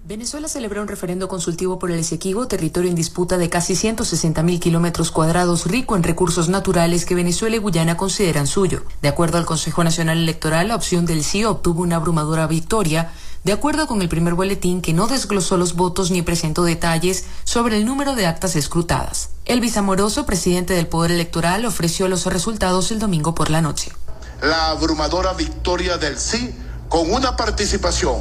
Venezuela 0.06 0.50
celebró 0.50 0.82
un 0.82 0.90
referendo 0.90 1.30
consultivo 1.30 1.80
por 1.80 1.90
el 1.90 2.00
Esequibo, 2.00 2.46
territorio 2.46 2.90
en 2.90 2.98
disputa 2.98 3.38
de 3.38 3.48
casi 3.48 3.78
160 3.78 4.44
mil 4.44 4.60
kilómetros 4.60 5.12
cuadrados, 5.12 5.66
rico 5.66 5.96
en 5.96 6.04
recursos 6.04 6.50
naturales 6.50 7.06
que 7.06 7.16
Venezuela 7.16 7.56
y 7.56 7.60
Guyana 7.60 7.96
consideran 7.96 8.48
suyo. 8.48 8.84
De 9.02 9.08
acuerdo 9.08 9.38
al 9.38 9.46
Consejo 9.46 9.82
Nacional 9.82 10.18
Electoral, 10.18 10.68
la 10.68 10.76
opción 10.76 11.06
del 11.06 11.24
sí 11.24 11.46
obtuvo 11.46 11.82
una 11.82 11.96
abrumadora 11.96 12.48
victoria, 12.48 13.14
de 13.44 13.54
acuerdo 13.54 13.88
con 13.88 14.02
el 14.02 14.10
primer 14.10 14.34
boletín 14.34 14.82
que 14.82 14.94
no 14.94 15.08
desglosó 15.08 15.58
los 15.58 15.76
votos 15.76 16.12
ni 16.12 16.22
presentó 16.22 16.64
detalles 16.64 17.26
sobre 17.44 17.78
el 17.78 17.86
número 17.86 18.16
de 18.16 18.28
actas 18.28 18.56
escrutadas. 18.56 19.30
Elvis 19.46 19.78
Amoroso, 19.78 20.26
presidente 20.26 20.74
del 20.74 20.88
Poder 20.88 21.12
Electoral, 21.12 21.66
ofreció 21.66 22.08
los 22.08 22.26
resultados 22.26 22.92
el 22.92 23.00
domingo 23.00 23.34
por 23.34 23.50
la 23.50 23.62
noche. 23.62 23.92
La 24.42 24.70
abrumadora 24.70 25.34
victoria 25.34 25.98
del 25.98 26.18
sí 26.18 26.54
con 26.90 27.12
una 27.12 27.36
participación 27.36 28.18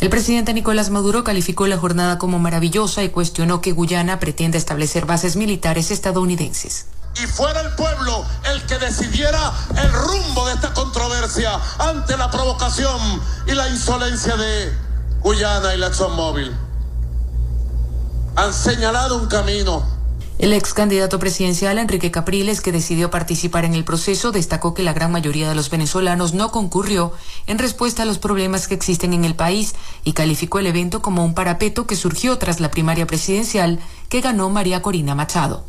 El 0.00 0.08
presidente 0.08 0.54
Nicolás 0.54 0.88
Maduro 0.88 1.24
calificó 1.24 1.66
la 1.66 1.76
jornada 1.76 2.16
como 2.16 2.38
maravillosa 2.38 3.02
y 3.02 3.10
cuestionó 3.10 3.60
que 3.60 3.72
Guyana 3.72 4.18
pretende 4.18 4.56
establecer 4.56 5.04
bases 5.04 5.36
militares 5.36 5.90
estadounidenses. 5.90 6.86
Y 7.22 7.26
fuera 7.26 7.60
el 7.60 7.74
pueblo 7.74 8.24
el 8.50 8.62
que 8.62 8.78
decidiera 8.78 9.52
el 9.76 9.92
rumbo 9.92 10.46
de 10.46 10.54
esta 10.54 10.72
controversia 10.72 11.52
ante 11.78 12.16
la 12.16 12.30
provocación 12.30 12.98
y 13.46 13.52
la 13.52 13.68
insolencia 13.68 14.36
de 14.38 14.72
Guyana 15.20 15.74
y 15.74 15.78
la 15.78 15.88
ExxonMobil. 15.88 16.50
Han 18.36 18.54
señalado 18.54 19.18
un 19.18 19.26
camino 19.26 19.84
el 20.40 20.54
ex 20.54 20.72
candidato 20.72 21.18
presidencial 21.18 21.76
Enrique 21.76 22.10
Capriles, 22.10 22.62
que 22.62 22.72
decidió 22.72 23.10
participar 23.10 23.66
en 23.66 23.74
el 23.74 23.84
proceso, 23.84 24.32
destacó 24.32 24.72
que 24.72 24.82
la 24.82 24.94
gran 24.94 25.12
mayoría 25.12 25.46
de 25.46 25.54
los 25.54 25.68
venezolanos 25.68 26.32
no 26.32 26.50
concurrió 26.50 27.12
en 27.46 27.58
respuesta 27.58 28.04
a 28.04 28.06
los 28.06 28.16
problemas 28.16 28.66
que 28.66 28.74
existen 28.74 29.12
en 29.12 29.26
el 29.26 29.34
país 29.34 29.74
y 30.02 30.14
calificó 30.14 30.58
el 30.58 30.66
evento 30.66 31.02
como 31.02 31.26
un 31.26 31.34
parapeto 31.34 31.86
que 31.86 31.94
surgió 31.94 32.38
tras 32.38 32.58
la 32.58 32.70
primaria 32.70 33.06
presidencial 33.06 33.80
que 34.08 34.22
ganó 34.22 34.48
María 34.48 34.80
Corina 34.80 35.14
Machado. 35.14 35.62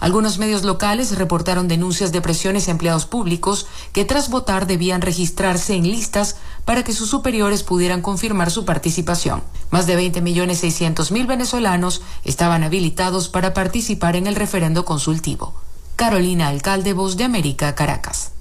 Algunos 0.00 0.38
medios 0.38 0.64
locales 0.64 1.16
reportaron 1.16 1.68
denuncias 1.68 2.10
de 2.10 2.20
presiones 2.20 2.66
a 2.66 2.72
empleados 2.72 3.06
públicos 3.06 3.68
que 3.92 4.04
tras 4.04 4.30
votar 4.30 4.66
debían 4.66 5.00
registrarse 5.00 5.74
en 5.74 5.84
listas 5.84 6.36
para 6.68 6.84
que 6.84 6.92
sus 6.92 7.08
superiores 7.08 7.62
pudieran 7.62 8.02
confirmar 8.02 8.50
su 8.50 8.66
participación. 8.66 9.42
Más 9.70 9.86
de 9.86 9.96
20 9.96 10.20
millones 10.20 10.58
600 10.58 11.12
mil 11.12 11.26
venezolanos 11.26 12.02
estaban 12.26 12.62
habilitados 12.62 13.30
para 13.30 13.54
participar 13.54 14.16
en 14.16 14.26
el 14.26 14.36
referendo 14.36 14.84
consultivo. 14.84 15.54
Carolina 15.96 16.48
Alcalde, 16.48 16.92
Voz 16.92 17.16
de 17.16 17.24
América, 17.24 17.74
Caracas. 17.74 18.32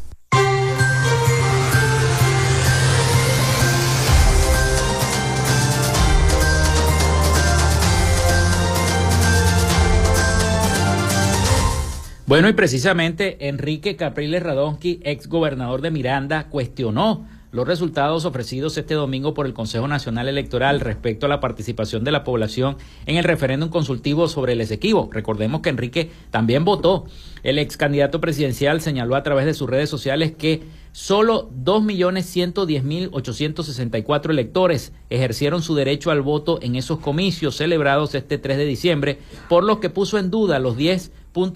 Bueno, 12.26 12.50
y 12.50 12.54
precisamente 12.54 13.48
Enrique 13.48 13.96
Capriles 13.96 14.44
Radonsky, 14.44 15.00
ex 15.06 15.28
gobernador 15.28 15.80
de 15.80 15.92
Miranda, 15.92 16.50
cuestionó 16.50 17.26
los 17.52 17.68
resultados 17.68 18.26
ofrecidos 18.26 18.78
este 18.78 18.94
domingo 18.94 19.34
por 19.34 19.46
el 19.46 19.54
Consejo 19.54 19.88
Nacional 19.88 20.28
Electoral 20.28 20.80
respecto 20.80 21.26
a 21.26 21.30
la 21.30 21.40
participación 21.40 22.04
de 22.04 22.12
la 22.12 22.24
población 22.24 22.78
en 23.06 23.18
el 23.18 23.24
referéndum 23.24 23.70
consultivo 23.70 24.28
sobre 24.28 24.54
el 24.54 24.62
Esequibo. 24.62 25.10
Recordemos 25.12 25.62
que 25.62 25.70
Enrique 25.70 26.12
también 26.30 26.66
votó. 26.66 27.06
El 27.44 27.60
ex 27.60 27.78
candidato 27.78 28.20
presidencial 28.20 28.82
señaló 28.82 29.16
a 29.16 29.24
través 29.24 29.46
de 29.46 29.54
sus 29.54 29.70
redes 29.70 29.90
sociales 29.90 30.34
que 30.38 30.64
solo 30.92 31.50
2.110.864 31.64 34.30
electores 34.30 34.92
ejercieron 35.10 35.62
su 35.62 35.76
derecho 35.76 36.12
al 36.12 36.22
voto 36.22 36.60
en 36.62 36.76
esos 36.76 37.00
comicios 37.00 37.56
celebrados 37.56 38.14
este 38.16 38.38
3 38.38 38.58
de 38.58 38.66
diciembre, 38.66 39.20
por 39.48 39.64
lo 39.64 39.80
que 39.80 39.90
puso 39.90 40.18
en 40.18 40.30
duda 40.32 40.60
los 40.60 40.76
10 40.76 41.12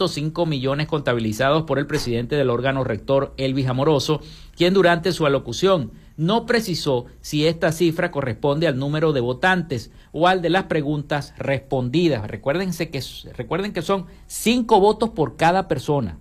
cinco 0.07 0.45
millones 0.45 0.87
contabilizados 0.87 1.63
por 1.63 1.79
el 1.79 1.87
presidente 1.87 2.35
del 2.35 2.49
órgano 2.49 2.83
rector 2.83 3.33
Elvis 3.37 3.67
Amoroso, 3.67 4.21
quien 4.61 4.75
durante 4.75 5.11
su 5.11 5.25
alocución 5.25 5.91
no 6.17 6.45
precisó 6.45 7.07
si 7.19 7.47
esta 7.47 7.71
cifra 7.71 8.11
corresponde 8.11 8.67
al 8.67 8.77
número 8.77 9.11
de 9.11 9.19
votantes 9.19 9.89
o 10.11 10.27
al 10.27 10.43
de 10.43 10.51
las 10.51 10.65
preguntas 10.65 11.33
respondidas. 11.35 12.27
Recuérdense 12.27 12.91
que, 12.91 13.03
recuerden 13.33 13.73
que 13.73 13.81
son 13.81 14.05
cinco 14.27 14.79
votos 14.79 15.09
por 15.09 15.35
cada 15.35 15.67
persona, 15.67 16.19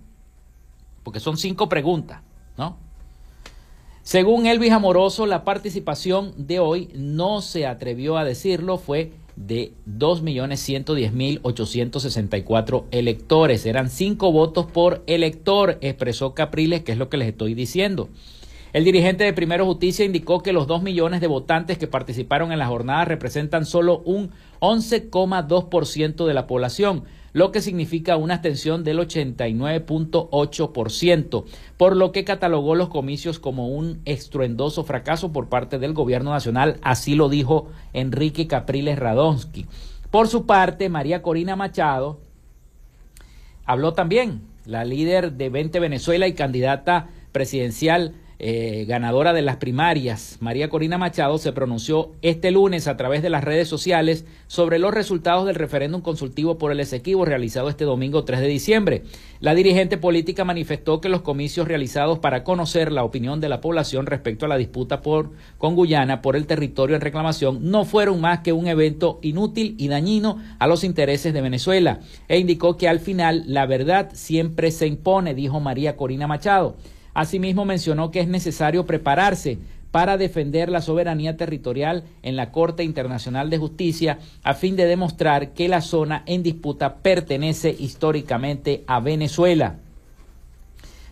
porque 1.03 1.19
son 1.19 1.37
cinco 1.37 1.69
preguntas, 1.69 2.21
¿no? 2.57 2.77
Según 4.01 4.47
Elvis 4.47 4.71
Amoroso, 4.71 5.27
la 5.27 5.43
participación 5.43 6.33
de 6.35 6.57
hoy 6.57 6.89
no 6.95 7.41
se 7.41 7.67
atrevió 7.67 8.17
a 8.17 8.23
decirlo, 8.25 8.79
fue 8.79 9.13
de 9.35 9.73
2.110.864 9.87 12.85
electores. 12.91 13.65
Eran 13.65 13.89
cinco 13.89 14.31
votos 14.31 14.65
por 14.65 15.03
elector, 15.07 15.77
expresó 15.81 16.33
Capriles, 16.33 16.83
que 16.83 16.93
es 16.93 16.97
lo 16.97 17.09
que 17.09 17.17
les 17.17 17.27
estoy 17.29 17.53
diciendo. 17.53 18.07
El 18.73 18.85
dirigente 18.85 19.25
de 19.25 19.33
Primero 19.33 19.65
Justicia 19.65 20.05
indicó 20.05 20.41
que 20.41 20.53
los 20.53 20.65
2 20.65 20.81
millones 20.81 21.19
de 21.19 21.27
votantes 21.27 21.77
que 21.77 21.87
participaron 21.87 22.53
en 22.53 22.59
la 22.59 22.67
jornada 22.67 23.03
representan 23.03 23.65
solo 23.65 24.01
un 24.05 24.31
11,2% 24.61 26.25
de 26.25 26.33
la 26.33 26.47
población, 26.47 27.03
lo 27.33 27.51
que 27.51 27.59
significa 27.59 28.15
una 28.15 28.35
abstención 28.35 28.85
del 28.85 28.99
89.8%, 28.99 31.43
por 31.75 31.97
lo 31.97 32.13
que 32.13 32.23
catalogó 32.23 32.75
los 32.75 32.87
comicios 32.87 33.39
como 33.39 33.67
un 33.67 33.99
estruendoso 34.05 34.85
fracaso 34.85 35.33
por 35.33 35.49
parte 35.49 35.77
del 35.77 35.91
gobierno 35.91 36.31
nacional, 36.31 36.77
así 36.81 37.15
lo 37.15 37.27
dijo 37.27 37.67
Enrique 37.91 38.47
Capriles 38.47 38.97
Radonsky. 38.97 39.65
Por 40.11 40.29
su 40.29 40.45
parte, 40.45 40.87
María 40.87 41.21
Corina 41.21 41.57
Machado 41.57 42.21
habló 43.65 43.91
también, 43.91 44.43
la 44.65 44.85
líder 44.85 45.33
de 45.33 45.49
20 45.49 45.81
Venezuela 45.81 46.25
y 46.27 46.33
candidata 46.33 47.09
presidencial 47.33 48.13
eh, 48.43 48.85
ganadora 48.87 49.33
de 49.33 49.43
las 49.43 49.57
primarias, 49.57 50.37
María 50.39 50.67
Corina 50.67 50.97
Machado, 50.97 51.37
se 51.37 51.53
pronunció 51.53 52.13
este 52.23 52.49
lunes 52.49 52.87
a 52.87 52.97
través 52.97 53.21
de 53.21 53.29
las 53.29 53.43
redes 53.43 53.67
sociales 53.67 54.25
sobre 54.47 54.79
los 54.79 54.95
resultados 54.95 55.45
del 55.45 55.53
referéndum 55.53 56.01
consultivo 56.01 56.57
por 56.57 56.71
el 56.71 56.79
Esequibo 56.79 57.23
realizado 57.23 57.69
este 57.69 57.85
domingo 57.85 58.23
3 58.23 58.39
de 58.39 58.47
diciembre. 58.47 59.03
La 59.41 59.53
dirigente 59.53 59.99
política 59.99 60.43
manifestó 60.43 61.01
que 61.01 61.09
los 61.09 61.21
comicios 61.21 61.67
realizados 61.67 62.17
para 62.17 62.43
conocer 62.43 62.91
la 62.91 63.03
opinión 63.03 63.41
de 63.41 63.49
la 63.49 63.61
población 63.61 64.07
respecto 64.07 64.47
a 64.47 64.49
la 64.49 64.57
disputa 64.57 65.03
por, 65.03 65.29
con 65.59 65.75
Guyana 65.75 66.23
por 66.23 66.35
el 66.35 66.47
territorio 66.47 66.95
en 66.95 67.01
reclamación 67.01 67.69
no 67.69 67.85
fueron 67.85 68.21
más 68.21 68.39
que 68.39 68.53
un 68.53 68.65
evento 68.65 69.19
inútil 69.21 69.75
y 69.77 69.87
dañino 69.87 70.41
a 70.57 70.65
los 70.65 70.83
intereses 70.83 71.31
de 71.31 71.41
Venezuela 71.41 71.99
e 72.27 72.39
indicó 72.39 72.75
que 72.75 72.89
al 72.89 73.01
final 73.01 73.43
la 73.45 73.67
verdad 73.67 74.09
siempre 74.13 74.71
se 74.71 74.87
impone, 74.87 75.35
dijo 75.35 75.59
María 75.59 75.95
Corina 75.95 76.25
Machado. 76.25 76.75
Asimismo, 77.13 77.65
mencionó 77.65 78.11
que 78.11 78.21
es 78.21 78.27
necesario 78.27 78.85
prepararse 78.85 79.57
para 79.91 80.17
defender 80.17 80.69
la 80.69 80.81
soberanía 80.81 81.35
territorial 81.35 82.03
en 82.23 82.37
la 82.37 82.51
Corte 82.51 82.83
Internacional 82.83 83.49
de 83.49 83.57
Justicia 83.57 84.19
a 84.41 84.53
fin 84.53 84.75
de 84.75 84.85
demostrar 84.85 85.49
que 85.49 85.67
la 85.67 85.81
zona 85.81 86.23
en 86.25 86.43
disputa 86.43 86.95
pertenece 86.95 87.75
históricamente 87.77 88.83
a 88.87 89.01
Venezuela. 89.01 89.75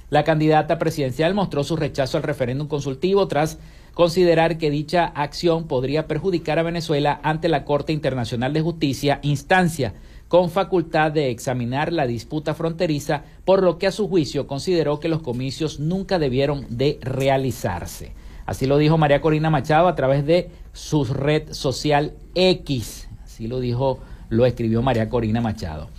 La 0.09 0.23
candidata 0.23 0.79
presidencial 0.79 1.33
mostró 1.33 1.63
su 1.63 1.75
rechazo 1.75 2.17
al 2.17 2.23
referéndum 2.23 2.67
consultivo 2.67 3.27
tras 3.27 3.59
considerar 3.93 4.57
que 4.57 4.71
dicha 4.71 5.05
acción 5.05 5.67
podría 5.67 6.07
perjudicar 6.07 6.57
a 6.57 6.63
Venezuela 6.63 7.19
ante 7.21 7.49
la 7.49 7.65
Corte 7.65 7.91
Internacional 7.91 8.53
de 8.53 8.61
Justicia, 8.61 9.19
instancia 9.23 9.93
con 10.29 10.51
facultad 10.51 11.11
de 11.11 11.31
examinar 11.31 11.91
la 11.91 12.07
disputa 12.07 12.53
fronteriza, 12.53 13.23
por 13.43 13.63
lo 13.63 13.77
que 13.79 13.87
a 13.87 13.91
su 13.91 14.07
juicio 14.07 14.47
consideró 14.47 14.99
que 14.99 15.09
los 15.09 15.21
comicios 15.21 15.79
nunca 15.79 16.19
debieron 16.19 16.65
de 16.69 16.99
realizarse. 17.01 18.13
Así 18.45 18.67
lo 18.67 18.77
dijo 18.77 18.97
María 18.97 19.21
Corina 19.21 19.49
Machado 19.49 19.87
a 19.87 19.95
través 19.95 20.25
de 20.25 20.49
su 20.71 21.03
red 21.03 21.51
social 21.51 22.13
X. 22.35 23.09
Así 23.23 23.47
lo 23.47 23.59
dijo, 23.59 23.99
lo 24.29 24.45
escribió 24.45 24.81
María 24.83 25.09
Corina 25.09 25.41
Machado. 25.41 25.89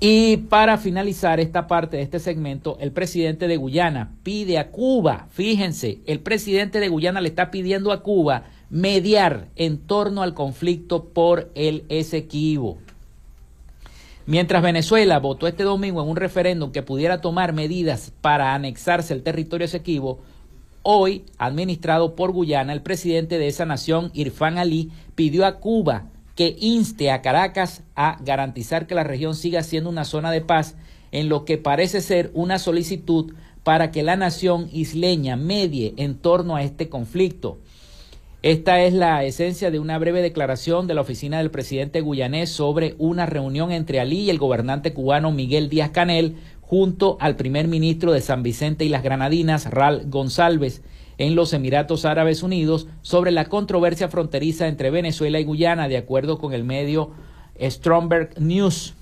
Y 0.00 0.38
para 0.48 0.76
finalizar 0.76 1.38
esta 1.38 1.68
parte 1.68 1.96
de 1.96 2.02
este 2.02 2.18
segmento, 2.18 2.76
el 2.80 2.90
presidente 2.90 3.46
de 3.46 3.56
Guyana 3.56 4.10
pide 4.24 4.58
a 4.58 4.72
Cuba, 4.72 5.28
fíjense, 5.30 6.00
el 6.06 6.18
presidente 6.18 6.80
de 6.80 6.88
Guyana 6.88 7.20
le 7.20 7.28
está 7.28 7.52
pidiendo 7.52 7.92
a 7.92 8.02
Cuba 8.02 8.44
mediar 8.68 9.46
en 9.54 9.78
torno 9.78 10.22
al 10.22 10.34
conflicto 10.34 11.04
por 11.04 11.50
el 11.54 11.84
Esequibo. 11.88 12.78
Mientras 14.26 14.62
Venezuela 14.62 15.18
votó 15.18 15.46
este 15.46 15.64
domingo 15.64 16.02
en 16.02 16.08
un 16.08 16.16
referéndum 16.16 16.72
que 16.72 16.82
pudiera 16.82 17.20
tomar 17.20 17.52
medidas 17.52 18.10
para 18.22 18.54
anexarse 18.54 19.12
el 19.12 19.22
territorio 19.22 19.66
Esequibo, 19.66 20.20
hoy, 20.82 21.24
administrado 21.36 22.14
por 22.14 22.32
Guyana, 22.32 22.72
el 22.72 22.80
presidente 22.80 23.38
de 23.38 23.48
esa 23.48 23.66
nación, 23.66 24.10
Irfan 24.14 24.56
Ali, 24.56 24.90
pidió 25.14 25.44
a 25.44 25.60
Cuba 25.60 26.06
que 26.36 26.56
inste 26.58 27.10
a 27.10 27.20
Caracas 27.20 27.82
a 27.94 28.16
garantizar 28.24 28.86
que 28.86 28.94
la 28.94 29.04
región 29.04 29.34
siga 29.34 29.62
siendo 29.62 29.90
una 29.90 30.06
zona 30.06 30.30
de 30.30 30.40
paz, 30.40 30.74
en 31.12 31.28
lo 31.28 31.44
que 31.44 31.58
parece 31.58 32.00
ser 32.00 32.30
una 32.32 32.58
solicitud 32.58 33.34
para 33.62 33.90
que 33.90 34.02
la 34.02 34.16
nación 34.16 34.68
isleña 34.72 35.36
medie 35.36 35.92
en 35.98 36.16
torno 36.16 36.56
a 36.56 36.62
este 36.62 36.88
conflicto. 36.88 37.58
Esta 38.44 38.82
es 38.82 38.92
la 38.92 39.24
esencia 39.24 39.70
de 39.70 39.78
una 39.78 39.98
breve 39.98 40.20
declaración 40.20 40.86
de 40.86 40.92
la 40.92 41.00
oficina 41.00 41.38
del 41.38 41.50
presidente 41.50 42.02
guyanés 42.02 42.50
sobre 42.50 42.94
una 42.98 43.24
reunión 43.24 43.72
entre 43.72 44.00
Ali 44.00 44.18
y 44.18 44.28
el 44.28 44.36
gobernante 44.36 44.92
cubano 44.92 45.32
Miguel 45.32 45.70
Díaz 45.70 45.92
Canel 45.92 46.36
junto 46.60 47.16
al 47.20 47.36
primer 47.36 47.68
ministro 47.68 48.12
de 48.12 48.20
San 48.20 48.42
Vicente 48.42 48.84
y 48.84 48.90
las 48.90 49.02
Granadinas, 49.02 49.70
Ral 49.70 50.10
González, 50.10 50.82
en 51.16 51.34
los 51.36 51.54
Emiratos 51.54 52.04
Árabes 52.04 52.42
Unidos 52.42 52.86
sobre 53.00 53.30
la 53.30 53.46
controversia 53.46 54.10
fronteriza 54.10 54.68
entre 54.68 54.90
Venezuela 54.90 55.40
y 55.40 55.44
Guyana, 55.44 55.88
de 55.88 55.96
acuerdo 55.96 56.36
con 56.36 56.52
el 56.52 56.64
medio 56.64 57.12
Stromberg 57.58 58.38
News. 58.38 58.92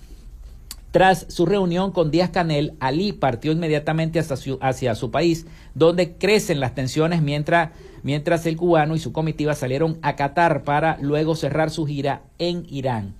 Tras 0.93 1.27
su 1.31 1.47
reunión 1.47 1.91
con 1.91 2.13
Díaz 2.13 2.31
Canel, 2.31 2.75
Ali 2.79 3.13
partió 3.13 3.51
inmediatamente 3.51 4.21
hacia 4.61 4.95
su 4.95 5.11
país, 5.11 5.47
donde 5.75 6.13
crecen 6.13 6.61
las 6.61 6.77
tensiones 6.77 7.23
mientras 7.23 7.71
mientras 8.03 8.47
el 8.47 8.57
cubano 8.57 8.95
y 8.95 8.99
su 8.99 9.13
comitiva 9.13 9.55
salieron 9.55 9.99
a 10.03 10.17
Qatar 10.17 10.65
para 10.65 10.99
luego 11.01 11.35
cerrar 11.35 11.71
su 11.71 11.87
gira 11.87 12.23
en 12.39 12.67
Irán. 12.69 13.15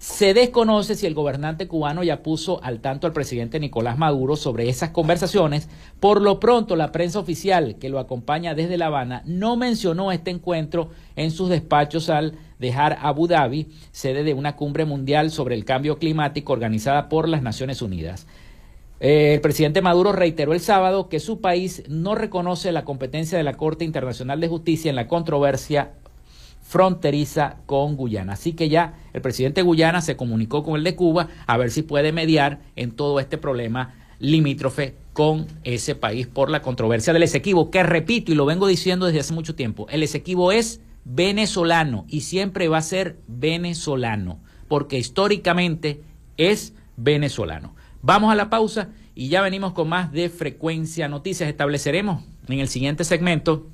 Se 0.00 0.32
desconoce 0.32 0.94
si 0.94 1.06
el 1.06 1.12
gobernante 1.12 1.68
cubano 1.68 2.02
ya 2.02 2.22
puso 2.22 2.64
al 2.64 2.80
tanto 2.80 3.06
al 3.06 3.12
presidente 3.12 3.60
Nicolás 3.60 3.98
Maduro 3.98 4.34
sobre 4.34 4.70
esas 4.70 4.88
conversaciones. 4.90 5.68
Por 6.00 6.22
lo 6.22 6.40
pronto, 6.40 6.74
la 6.74 6.90
prensa 6.90 7.18
oficial 7.18 7.76
que 7.78 7.90
lo 7.90 7.98
acompaña 7.98 8.54
desde 8.54 8.78
La 8.78 8.86
Habana 8.86 9.20
no 9.26 9.56
mencionó 9.56 10.10
este 10.10 10.30
encuentro 10.30 10.88
en 11.16 11.30
sus 11.30 11.50
despachos 11.50 12.08
al 12.08 12.32
dejar 12.58 12.96
Abu 13.02 13.26
Dhabi, 13.26 13.66
sede 13.92 14.24
de 14.24 14.32
una 14.32 14.56
cumbre 14.56 14.86
mundial 14.86 15.30
sobre 15.30 15.54
el 15.54 15.66
cambio 15.66 15.98
climático 15.98 16.54
organizada 16.54 17.10
por 17.10 17.28
las 17.28 17.42
Naciones 17.42 17.82
Unidas. 17.82 18.26
Eh, 19.00 19.34
el 19.34 19.40
presidente 19.40 19.80
Maduro 19.80 20.12
reiteró 20.12 20.52
el 20.52 20.60
sábado 20.60 21.08
que 21.08 21.20
su 21.20 21.40
país 21.40 21.82
no 21.88 22.14
reconoce 22.14 22.70
la 22.70 22.84
competencia 22.84 23.38
de 23.38 23.44
la 23.44 23.56
Corte 23.56 23.86
Internacional 23.86 24.40
de 24.40 24.48
Justicia 24.48 24.90
en 24.90 24.96
la 24.96 25.08
controversia 25.08 25.92
fronteriza 26.60 27.56
con 27.64 27.96
Guyana. 27.96 28.34
Así 28.34 28.52
que 28.52 28.68
ya 28.68 28.94
el 29.14 29.22
presidente 29.22 29.62
Guyana 29.62 30.02
se 30.02 30.16
comunicó 30.16 30.62
con 30.62 30.76
el 30.76 30.84
de 30.84 30.94
Cuba 30.94 31.28
a 31.46 31.56
ver 31.56 31.70
si 31.70 31.82
puede 31.82 32.12
mediar 32.12 32.60
en 32.76 32.92
todo 32.92 33.18
este 33.20 33.38
problema 33.38 33.94
limítrofe 34.18 34.94
con 35.14 35.46
ese 35.64 35.94
país 35.94 36.26
por 36.26 36.50
la 36.50 36.60
controversia 36.60 37.14
del 37.14 37.22
Esequibo, 37.22 37.70
que 37.70 37.82
repito 37.82 38.30
y 38.30 38.34
lo 38.34 38.44
vengo 38.44 38.66
diciendo 38.66 39.06
desde 39.06 39.20
hace 39.20 39.32
mucho 39.32 39.54
tiempo, 39.54 39.86
el 39.90 40.02
Esequibo 40.02 40.52
es 40.52 40.80
venezolano 41.04 42.04
y 42.06 42.20
siempre 42.20 42.68
va 42.68 42.78
a 42.78 42.82
ser 42.82 43.16
venezolano, 43.26 44.38
porque 44.68 44.98
históricamente 44.98 46.02
es 46.36 46.74
venezolano. 46.96 47.74
Vamos 48.02 48.32
a 48.32 48.34
la 48.34 48.48
pausa 48.48 48.88
y 49.14 49.28
ya 49.28 49.42
venimos 49.42 49.74
con 49.74 49.88
más 49.88 50.10
de 50.10 50.30
Frecuencia 50.30 51.06
Noticias. 51.06 51.50
Estableceremos 51.50 52.22
en 52.48 52.60
el 52.60 52.68
siguiente 52.68 53.04
segmento 53.04 53.66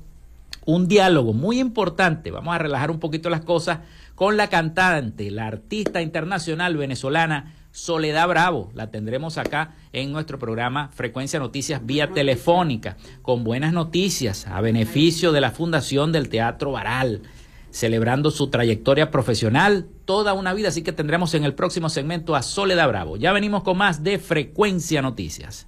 un 0.65 0.89
diálogo 0.89 1.31
muy 1.31 1.59
importante. 1.59 2.29
Vamos 2.29 2.53
a 2.53 2.57
relajar 2.57 2.91
un 2.91 2.99
poquito 2.99 3.29
las 3.29 3.39
cosas 3.39 3.79
con 4.15 4.35
la 4.35 4.49
cantante, 4.49 5.31
la 5.31 5.47
artista 5.47 6.01
internacional 6.01 6.75
venezolana 6.75 7.53
Soledad 7.71 8.27
Bravo. 8.27 8.69
La 8.73 8.91
tendremos 8.91 9.37
acá 9.37 9.75
en 9.93 10.11
nuestro 10.11 10.39
programa 10.39 10.89
Frecuencia 10.89 11.39
Noticias 11.39 11.85
vía 11.85 12.11
telefónica, 12.11 12.97
con 13.21 13.45
buenas 13.45 13.71
noticias 13.71 14.45
a 14.47 14.59
beneficio 14.59 15.31
de 15.31 15.39
la 15.39 15.51
Fundación 15.51 16.11
del 16.11 16.27
Teatro 16.27 16.73
Baral 16.73 17.21
celebrando 17.69 18.31
su 18.31 18.49
trayectoria 18.49 19.11
profesional 19.11 19.87
toda 20.05 20.33
una 20.33 20.53
vida, 20.53 20.69
así 20.69 20.81
que 20.83 20.93
tendremos 20.93 21.33
en 21.33 21.43
el 21.43 21.53
próximo 21.53 21.89
segmento 21.89 22.35
a 22.35 22.41
Soledad 22.41 22.87
Bravo. 22.87 23.17
Ya 23.17 23.31
venimos 23.31 23.63
con 23.63 23.77
más 23.77 24.03
de 24.03 24.19
Frecuencia 24.19 25.01
Noticias. 25.01 25.67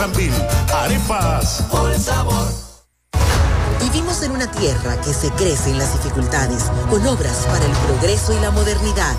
Sambil. 0.00 0.32
Arepas. 0.72 1.62
Por 1.70 1.94
sabor. 1.98 2.48
Vivimos 3.82 4.22
en 4.22 4.30
una 4.30 4.50
tierra 4.50 4.98
que 5.02 5.12
se 5.12 5.30
crece 5.32 5.68
en 5.68 5.76
las 5.76 5.92
dificultades, 5.92 6.70
con 6.88 7.06
obras 7.06 7.44
para 7.44 7.66
el 7.66 7.72
progreso 7.72 8.32
y 8.32 8.40
la 8.40 8.50
modernidad 8.50 9.14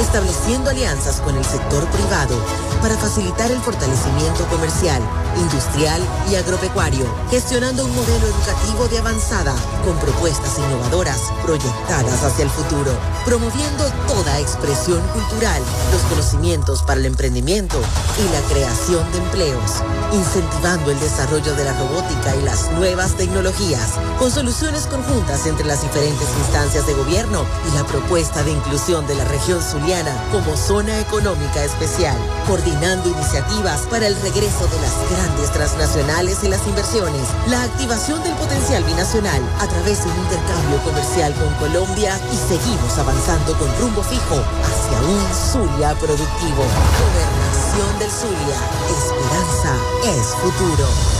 estableciendo 0.00 0.70
alianzas 0.70 1.20
con 1.20 1.36
el 1.36 1.44
sector 1.44 1.84
privado 1.88 2.36
para 2.80 2.96
facilitar 2.96 3.50
el 3.50 3.60
fortalecimiento 3.60 4.44
comercial, 4.46 5.02
industrial 5.36 6.00
y 6.30 6.36
agropecuario, 6.36 7.04
gestionando 7.30 7.84
un 7.84 7.94
modelo 7.94 8.26
educativo 8.26 8.88
de 8.88 8.98
avanzada 8.98 9.54
con 9.84 9.96
propuestas 9.98 10.58
innovadoras 10.58 11.20
proyectadas 11.42 12.22
hacia 12.24 12.44
el 12.44 12.50
futuro, 12.50 12.92
promoviendo 13.30 13.84
toda 14.08 14.40
expresión 14.40 15.00
cultural, 15.14 15.62
los 15.92 16.02
conocimientos 16.10 16.82
para 16.82 16.98
el 16.98 17.06
emprendimiento 17.06 17.80
y 18.18 18.24
la 18.32 18.40
creación 18.52 19.08
de 19.12 19.18
empleos, 19.18 19.84
incentivando 20.12 20.90
el 20.90 20.98
desarrollo 20.98 21.54
de 21.54 21.64
la 21.64 21.72
robótica 21.78 22.34
y 22.34 22.42
las 22.42 22.72
nuevas 22.72 23.16
tecnologías, 23.16 23.92
con 24.18 24.32
soluciones 24.32 24.88
conjuntas 24.88 25.46
entre 25.46 25.64
las 25.64 25.80
diferentes 25.80 26.26
instancias 26.40 26.88
de 26.88 26.94
gobierno 26.94 27.46
y 27.70 27.76
la 27.76 27.84
propuesta 27.84 28.42
de 28.42 28.50
inclusión 28.50 29.06
de 29.06 29.14
la 29.14 29.24
región 29.26 29.62
Zulia 29.62 30.00
como 30.32 30.56
zona 30.56 30.98
económica 30.98 31.62
especial, 31.62 32.16
coordinando 32.48 33.10
iniciativas 33.10 33.82
para 33.82 34.08
el 34.08 34.16
regreso 34.22 34.66
de 34.66 34.80
las 34.80 35.08
grandes 35.08 35.52
transnacionales 35.52 36.42
y 36.42 36.48
las 36.48 36.66
inversiones, 36.66 37.28
la 37.46 37.62
activación 37.62 38.24
del 38.24 38.34
potencial 38.34 38.82
binacional 38.82 39.40
a 39.60 39.68
través 39.68 40.02
de 40.02 40.10
un 40.10 40.18
intercambio 40.18 40.78
comercial 40.82 41.32
con 41.34 41.54
Colombia 41.54 42.18
y 42.32 42.36
seguimos 42.48 42.98
avanzando 42.98 43.19
con 43.28 43.68
rumbo 43.78 44.02
fijo 44.02 44.42
hacia 44.64 44.98
un 45.02 45.34
Zulia 45.34 45.94
productivo. 45.96 46.64
Gobernación 47.04 47.98
del 47.98 48.10
Zulia. 48.10 48.56
Esperanza 48.88 49.76
es 50.04 50.26
futuro. 50.36 51.19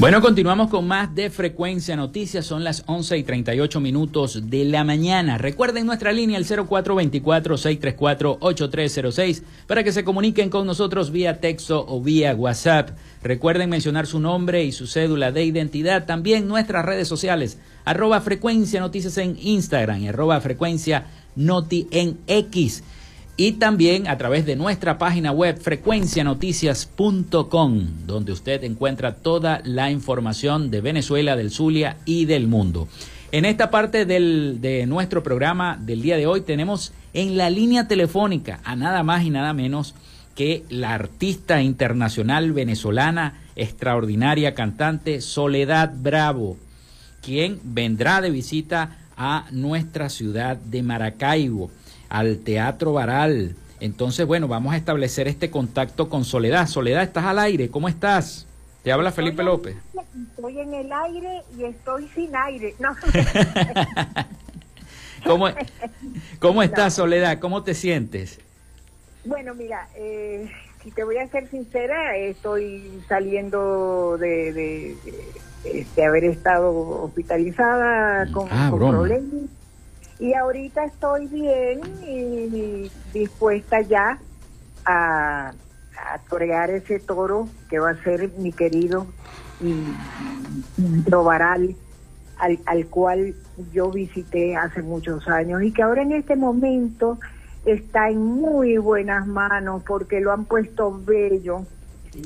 Bueno, 0.00 0.20
continuamos 0.22 0.70
con 0.70 0.88
más 0.88 1.14
de 1.14 1.28
Frecuencia 1.28 1.94
Noticias. 1.94 2.46
Son 2.46 2.64
las 2.64 2.84
11 2.86 3.18
y 3.18 3.22
38 3.22 3.80
minutos 3.80 4.48
de 4.48 4.64
la 4.64 4.82
mañana. 4.82 5.36
Recuerden 5.36 5.84
nuestra 5.84 6.10
línea 6.10 6.38
el 6.38 6.46
0424-634-8306 6.46 9.42
para 9.66 9.84
que 9.84 9.92
se 9.92 10.02
comuniquen 10.02 10.48
con 10.48 10.66
nosotros 10.66 11.10
vía 11.10 11.38
texto 11.38 11.84
o 11.86 12.00
vía 12.00 12.34
WhatsApp. 12.34 12.92
Recuerden 13.22 13.68
mencionar 13.68 14.06
su 14.06 14.20
nombre 14.20 14.64
y 14.64 14.72
su 14.72 14.86
cédula 14.86 15.32
de 15.32 15.44
identidad. 15.44 16.06
También 16.06 16.48
nuestras 16.48 16.86
redes 16.86 17.06
sociales, 17.06 17.58
arroba 17.84 18.22
Frecuencia 18.22 18.80
Noticias 18.80 19.18
en 19.18 19.36
Instagram 19.38 20.00
y 20.00 20.08
arroba 20.08 20.40
Frecuencia 20.40 21.08
Noti 21.36 21.88
en 21.90 22.16
X 22.26 22.82
y 23.40 23.52
también 23.52 24.06
a 24.06 24.18
través 24.18 24.44
de 24.44 24.54
nuestra 24.54 24.98
página 24.98 25.32
web 25.32 25.58
frecuencianoticias.com, 25.58 27.86
donde 28.04 28.32
usted 28.32 28.62
encuentra 28.64 29.14
toda 29.14 29.62
la 29.64 29.90
información 29.90 30.70
de 30.70 30.82
Venezuela, 30.82 31.36
del 31.36 31.50
Zulia 31.50 31.96
y 32.04 32.26
del 32.26 32.48
mundo. 32.48 32.86
En 33.32 33.46
esta 33.46 33.70
parte 33.70 34.04
de 34.04 34.84
nuestro 34.86 35.22
programa 35.22 35.78
del 35.80 36.02
día 36.02 36.18
de 36.18 36.26
hoy 36.26 36.42
tenemos 36.42 36.92
en 37.14 37.38
la 37.38 37.48
línea 37.48 37.88
telefónica 37.88 38.60
a 38.62 38.76
nada 38.76 39.02
más 39.04 39.24
y 39.24 39.30
nada 39.30 39.54
menos 39.54 39.94
que 40.34 40.64
la 40.68 40.92
artista 40.92 41.62
internacional 41.62 42.52
venezolana, 42.52 43.40
extraordinaria 43.56 44.54
cantante 44.54 45.22
Soledad 45.22 45.94
Bravo, 45.96 46.58
quien 47.22 47.58
vendrá 47.64 48.20
de 48.20 48.28
visita 48.28 48.98
a 49.16 49.46
nuestra 49.50 50.10
ciudad 50.10 50.58
de 50.58 50.82
Maracaibo 50.82 51.70
al 52.10 52.40
Teatro 52.40 52.92
Baral. 52.92 53.56
Entonces, 53.78 54.26
bueno, 54.26 54.46
vamos 54.46 54.74
a 54.74 54.76
establecer 54.76 55.26
este 55.26 55.50
contacto 55.50 56.10
con 56.10 56.26
Soledad. 56.26 56.66
Soledad, 56.66 57.02
estás 57.02 57.24
al 57.24 57.38
aire, 57.38 57.70
¿cómo 57.70 57.88
estás? 57.88 58.46
Te 58.82 58.92
habla 58.92 59.12
Felipe 59.12 59.42
López. 59.42 59.76
Estoy 60.36 60.58
en 60.58 60.74
el 60.74 60.92
aire 60.92 61.42
y 61.56 61.64
estoy 61.64 62.06
sin 62.14 62.36
aire. 62.36 62.74
No. 62.78 62.94
¿Cómo, 65.26 65.48
¿Cómo 66.38 66.62
estás, 66.62 66.94
Soledad? 66.94 67.38
¿Cómo 67.38 67.62
te 67.62 67.74
sientes? 67.74 68.40
Bueno, 69.24 69.54
mira, 69.54 69.88
eh, 69.94 70.50
si 70.82 70.90
te 70.90 71.04
voy 71.04 71.18
a 71.18 71.28
ser 71.28 71.48
sincera, 71.50 72.16
estoy 72.16 73.02
saliendo 73.06 74.16
de, 74.18 74.96
de, 75.94 76.04
haber 76.04 76.24
estado 76.24 77.02
hospitalizada 77.02 78.32
con, 78.32 78.48
ah, 78.50 78.68
con 78.70 78.78
problemas 78.78 79.50
y 80.20 80.34
ahorita 80.34 80.84
estoy 80.84 81.26
bien 81.28 81.80
y 82.06 82.90
dispuesta 83.12 83.80
ya 83.80 84.18
a, 84.84 85.52
a 85.96 86.64
ese 86.66 87.00
toro 87.00 87.48
que 87.68 87.78
va 87.78 87.90
a 87.90 88.02
ser 88.02 88.30
mi 88.38 88.52
querido 88.52 89.06
y 89.60 89.74
Trovaral, 91.04 91.74
al, 92.38 92.58
al 92.66 92.86
cual 92.86 93.34
yo 93.72 93.90
visité 93.90 94.56
hace 94.56 94.82
muchos 94.82 95.26
años 95.28 95.62
y 95.62 95.72
que 95.72 95.82
ahora 95.82 96.02
en 96.02 96.12
este 96.12 96.36
momento 96.36 97.18
está 97.64 98.08
en 98.08 98.22
muy 98.22 98.78
buenas 98.78 99.26
manos 99.26 99.82
porque 99.86 100.20
lo 100.20 100.32
han 100.32 100.44
puesto 100.44 101.00
bello. 101.04 101.62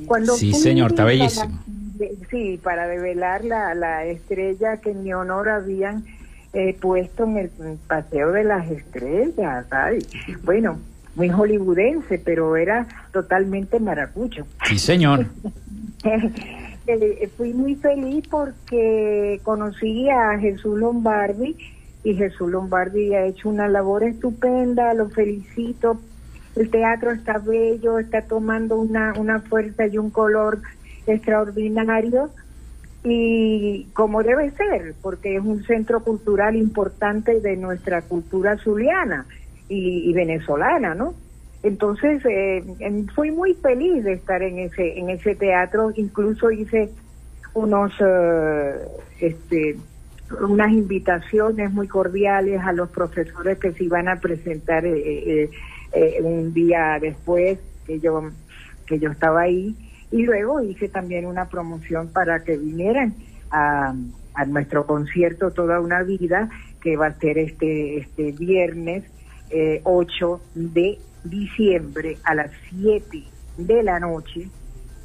Cuando 0.06 0.34
sí, 0.34 0.52
señor, 0.52 0.92
está 0.92 1.04
bellísimo. 1.04 1.58
sí, 2.30 2.58
para 2.62 2.86
develar 2.86 3.44
la, 3.44 3.74
la 3.74 4.04
estrella 4.04 4.78
que 4.78 4.92
en 4.92 5.02
mi 5.02 5.12
honor 5.12 5.48
habían 5.48 6.04
puesto 6.80 7.24
en 7.24 7.36
el 7.38 7.50
Paseo 7.86 8.32
de 8.32 8.44
las 8.44 8.70
Estrellas, 8.70 9.66
¿sabes? 9.68 10.08
Bueno, 10.44 10.78
muy 11.16 11.28
hollywoodense, 11.28 12.18
pero 12.18 12.56
era 12.56 12.86
totalmente 13.12 13.78
maracucho. 13.80 14.46
Sí, 14.66 14.78
señor. 14.78 15.26
Eh, 16.86 17.30
fui 17.38 17.54
muy 17.54 17.76
feliz 17.76 18.28
porque 18.28 19.40
conocí 19.42 20.10
a 20.10 20.38
Jesús 20.38 20.78
Lombardi 20.78 21.56
y 22.04 22.14
Jesús 22.14 22.50
Lombardi 22.50 23.14
ha 23.14 23.24
hecho 23.24 23.48
una 23.48 23.68
labor 23.68 24.04
estupenda, 24.04 24.92
lo 24.92 25.08
felicito. 25.08 25.98
El 26.54 26.68
teatro 26.68 27.10
está 27.10 27.38
bello, 27.38 27.98
está 27.98 28.20
tomando 28.20 28.76
una, 28.76 29.14
una 29.18 29.40
fuerza 29.40 29.86
y 29.86 29.96
un 29.96 30.10
color 30.10 30.60
extraordinario 31.06 32.28
y 33.04 33.84
como 33.92 34.22
debe 34.22 34.50
ser, 34.52 34.94
porque 35.02 35.36
es 35.36 35.44
un 35.44 35.62
centro 35.64 36.02
cultural 36.02 36.56
importante 36.56 37.38
de 37.40 37.56
nuestra 37.56 38.02
cultura 38.02 38.56
zuliana 38.56 39.26
y, 39.68 40.12
venezolana, 40.14 40.94
¿no? 40.94 41.14
Entonces 41.62 42.22
eh, 42.28 42.62
fui 43.14 43.30
muy 43.30 43.54
feliz 43.54 44.04
de 44.04 44.14
estar 44.14 44.42
en 44.42 44.58
ese 44.58 44.98
en 44.98 45.10
ese 45.10 45.34
teatro, 45.34 45.92
incluso 45.96 46.50
hice 46.50 46.90
unos 47.54 47.92
eh, 48.00 48.74
este 49.20 49.76
unas 50.40 50.72
invitaciones 50.72 51.72
muy 51.72 51.88
cordiales 51.88 52.60
a 52.62 52.72
los 52.72 52.90
profesores 52.90 53.58
que 53.58 53.72
se 53.72 53.84
iban 53.84 54.08
a 54.08 54.16
presentar 54.16 54.84
eh, 54.86 55.50
un 56.22 56.52
día 56.52 56.98
después 57.00 57.58
que 57.86 58.00
yo 58.00 58.30
que 58.86 58.98
yo 58.98 59.10
estaba 59.10 59.42
ahí 59.42 59.74
y 60.10 60.22
luego 60.22 60.62
hice 60.62 60.88
también 60.88 61.26
una 61.26 61.48
promoción 61.48 62.08
para 62.08 62.44
que 62.44 62.56
vinieran 62.56 63.14
a, 63.50 63.94
nuestro 64.46 64.86
concierto 64.86 65.52
Toda 65.52 65.80
una 65.80 66.02
Vida, 66.02 66.48
que 66.80 66.96
va 66.96 67.06
a 67.06 67.18
ser 67.18 67.38
este, 67.38 67.98
este 67.98 68.32
viernes 68.32 69.04
8 69.84 70.40
eh, 70.40 70.48
de 70.54 70.98
diciembre 71.22 72.18
a 72.24 72.34
las 72.34 72.50
7 72.70 73.24
de 73.58 73.82
la 73.82 74.00
noche 74.00 74.48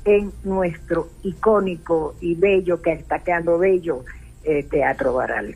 en 0.06 0.32
nuestro 0.44 1.10
icónico 1.24 2.16
y 2.22 2.36
bello, 2.36 2.82
que 2.82 2.94
está 2.94 3.20
quedando 3.20 3.58
bello, 3.58 4.04
eh, 4.44 4.64
Teatro 4.64 5.14
Baral. 5.14 5.56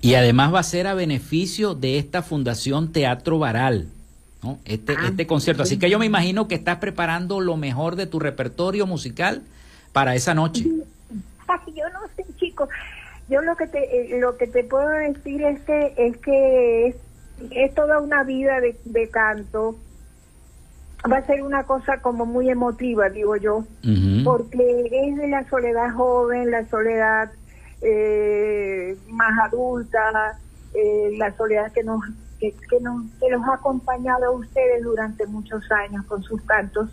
Y 0.00 0.14
además 0.14 0.52
va 0.52 0.60
a 0.60 0.64
ser 0.64 0.86
a 0.86 0.94
beneficio 0.94 1.74
de 1.74 1.98
esta 1.98 2.22
Fundación 2.22 2.92
Teatro 2.92 3.38
Baral. 3.38 3.86
¿No? 4.42 4.58
Este, 4.64 4.94
ah, 4.98 5.08
este 5.08 5.26
concierto. 5.26 5.62
Así 5.62 5.78
que 5.78 5.90
yo 5.90 5.98
me 5.98 6.06
imagino 6.06 6.48
que 6.48 6.54
estás 6.54 6.78
preparando 6.78 7.40
lo 7.40 7.56
mejor 7.56 7.96
de 7.96 8.06
tu 8.06 8.18
repertorio 8.18 8.86
musical 8.86 9.42
para 9.92 10.14
esa 10.14 10.34
noche. 10.34 10.64
yo 10.64 11.88
no 11.90 12.00
sé, 12.16 12.24
chicos. 12.36 12.68
Yo 13.28 13.40
lo 13.42 13.56
que 13.56 13.66
te 13.66 14.16
eh, 14.16 14.20
lo 14.20 14.36
que 14.36 14.46
te 14.46 14.64
puedo 14.64 14.88
decir 14.88 15.42
es 15.42 15.60
que 15.60 15.94
es 15.96 16.16
que 16.18 16.96
es, 17.50 17.74
toda 17.74 18.00
una 18.00 18.24
vida 18.24 18.60
de, 18.60 18.76
de, 18.84 19.08
canto. 19.08 19.76
Va 21.10 21.18
a 21.18 21.26
ser 21.26 21.42
una 21.42 21.64
cosa 21.64 22.00
como 22.00 22.26
muy 22.26 22.48
emotiva, 22.48 23.08
digo 23.08 23.36
yo, 23.36 23.64
porque 24.22 24.88
es 24.92 25.16
de 25.16 25.26
la 25.26 25.48
soledad 25.48 25.92
joven, 25.94 26.52
la 26.52 26.64
soledad 26.68 27.32
eh, 27.80 28.96
más 29.08 29.36
adulta, 29.40 30.38
eh, 30.74 31.10
la 31.18 31.36
soledad 31.36 31.72
que 31.72 31.82
nos 31.82 32.02
que, 32.42 32.54
que, 32.68 32.80
nos 32.80 33.04
que 33.20 33.30
los 33.30 33.46
ha 33.46 33.54
acompañado 33.54 34.26
a 34.26 34.30
ustedes 34.32 34.82
durante 34.82 35.26
muchos 35.26 35.62
años 35.70 36.04
con 36.06 36.24
sus 36.24 36.42
cantos 36.42 36.90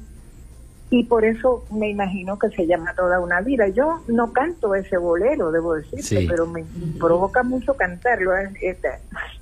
y 0.91 1.04
por 1.06 1.26
eso 1.26 1.66
me 1.72 1.89
imagino 1.89 2.38
que 2.38 2.50
se 2.50 2.68
llama 2.68 2.93
Toda 2.95 3.20
una 3.20 3.41
vida. 3.41 3.68
Yo 3.68 4.04
no 4.08 4.32
canto 4.32 4.74
ese 4.76 4.97
bolero, 4.97 5.52
debo 5.52 5.76
decirte, 5.76 6.26
pero 6.28 6.47
me 6.47 6.66
provoca 7.00 7.43
mucho 7.43 7.76
cantarlo. 7.76 8.36
¿eh? 8.36 8.52
Este, 8.62 8.89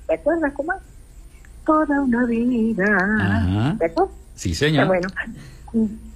¿Te 0.06 0.14
acuerdas 0.14 0.52
cómo? 0.54 0.72
Toda 1.64 2.02
una 2.02 2.26
vida. 2.26 3.76
¿Te 3.78 3.86
acuerdas? 3.86 4.14
Sí, 4.34 4.54
señor. 4.54 4.88
Bueno, 4.88 5.08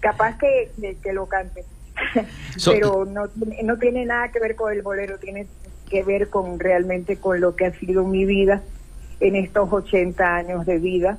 capaz 0.01 0.37
que, 0.39 0.71
que 1.03 1.13
lo 1.15 1.27
cante. 1.27 1.65
pero 2.67 3.07
no, 3.07 3.25
no 3.65 3.79
tiene 3.79 4.05
nada 4.05 4.29
que 4.33 4.39
ver 4.39 4.55
con 4.55 4.73
el 4.73 4.83
bolero, 4.83 5.19
tiene 5.19 5.47
que 5.89 6.03
ver 6.03 6.29
con 6.29 6.59
realmente 6.59 7.17
con 7.17 7.41
lo 7.41 7.57
que 7.57 7.67
ha 7.67 7.79
sido 7.79 8.05
mi 8.05 8.25
vida 8.27 8.63
en 9.23 9.37
estos 9.37 9.73
80 9.73 10.37
años 10.37 10.67
de 10.67 10.79
vida 10.79 11.19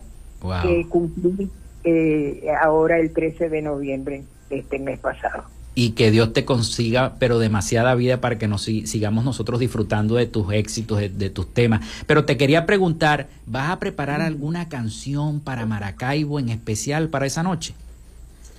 que 0.61 0.85
cumplí 0.89 1.49
eh, 1.85 2.47
ahora 2.61 2.99
el 2.99 3.13
13 3.13 3.47
de 3.47 3.61
noviembre 3.61 4.23
de 4.49 4.59
este 4.59 4.77
mes 4.77 4.99
pasado. 4.99 5.45
Y 5.73 5.91
que 5.91 6.11
Dios 6.11 6.33
te 6.33 6.43
consiga, 6.43 7.15
pero 7.17 7.39
demasiada 7.39 7.95
vida 7.95 8.19
para 8.19 8.37
que 8.37 8.47
nos 8.47 8.63
sigamos 8.63 9.23
nosotros 9.23 9.59
disfrutando 9.59 10.15
de 10.15 10.27
tus 10.27 10.51
éxitos, 10.53 10.99
de, 10.99 11.29
tus 11.29 11.51
temas. 11.51 12.03
Pero 12.05 12.25
te 12.25 12.37
quería 12.37 12.65
preguntar, 12.65 13.27
¿vas 13.47 13.71
a 13.71 13.79
preparar 13.79 14.21
alguna 14.21 14.67
canción 14.67 15.39
para 15.39 15.65
Maracaibo 15.65 16.39
en 16.39 16.49
especial 16.49 17.07
para 17.07 17.25
esa 17.25 17.41
noche? 17.41 17.73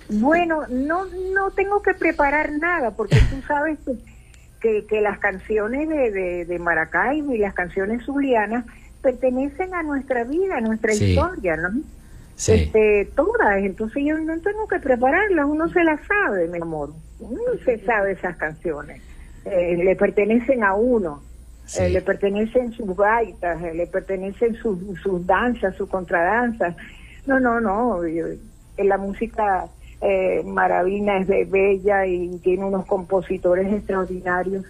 Bueno, 0.09 0.63
no, 0.69 1.05
no 1.35 1.51
tengo 1.51 1.83
que 1.83 1.95
preparar 1.95 2.51
nada, 2.53 2.93
porque 2.93 3.17
tú 3.31 3.37
sabes 3.47 3.79
que, 4.61 4.87
que, 4.87 5.01
las 5.03 5.19
canciones 5.19 5.89
de, 5.89 6.47
de, 6.47 6.59
Maracaibo 6.59 7.35
y 7.35 7.39
las 7.39 7.53
canciones 7.53 8.05
zulianas 8.05 8.65
pertenecen 9.05 9.75
a 9.75 9.83
nuestra 9.83 10.25
vida, 10.25 10.57
a 10.57 10.61
nuestra 10.63 10.95
historia, 10.95 11.57
¿no? 11.57 11.83
este, 12.49 13.11
todas. 13.15 13.59
Entonces 13.59 14.03
yo 14.05 14.19
no 14.19 14.41
tengo 14.41 14.67
que 14.67 14.79
prepararlas, 14.81 15.45
uno 15.47 15.69
se 15.69 15.85
las 15.85 16.01
sabe, 16.07 16.49
mi 16.49 16.59
amor. 16.59 16.95
Uno 17.21 17.41
se 17.65 17.79
sabe 17.85 18.13
esas 18.13 18.37
canciones. 18.37 19.03
Eh, 19.45 19.77
le 19.77 19.95
pertenecen 19.95 20.65
a 20.65 20.75
uno. 20.75 21.23
Eh, 21.79 21.91
le 21.91 22.03
pertenecen 22.03 22.73
sus 22.73 22.95
gaitas, 22.97 23.63
eh, 23.63 23.75
le 23.75 23.87
pertenecen 23.87 24.55
sus, 24.55 24.79
sus 25.03 25.27
danzas, 25.27 25.77
sus 25.77 25.89
contradanzas. 25.89 26.75
No, 27.27 27.39
no, 27.41 27.61
no. 27.61 28.01
la 28.79 28.99
música 28.99 29.67
maravina 30.45 31.21
es 31.21 31.29
de 31.29 31.45
bella 31.47 32.05
y 32.05 32.39
tiene 32.39 32.65
unos 32.65 32.85
compositores 32.87 33.73
extraordinarios. 33.73 34.65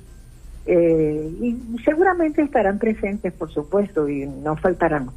Y 0.66 1.56
seguramente 1.84 2.42
estarán 2.42 2.78
presentes, 2.78 3.32
por 3.32 3.52
supuesto, 3.52 4.08
y 4.08 4.26
no 4.26 4.56
faltarán. 4.56 5.10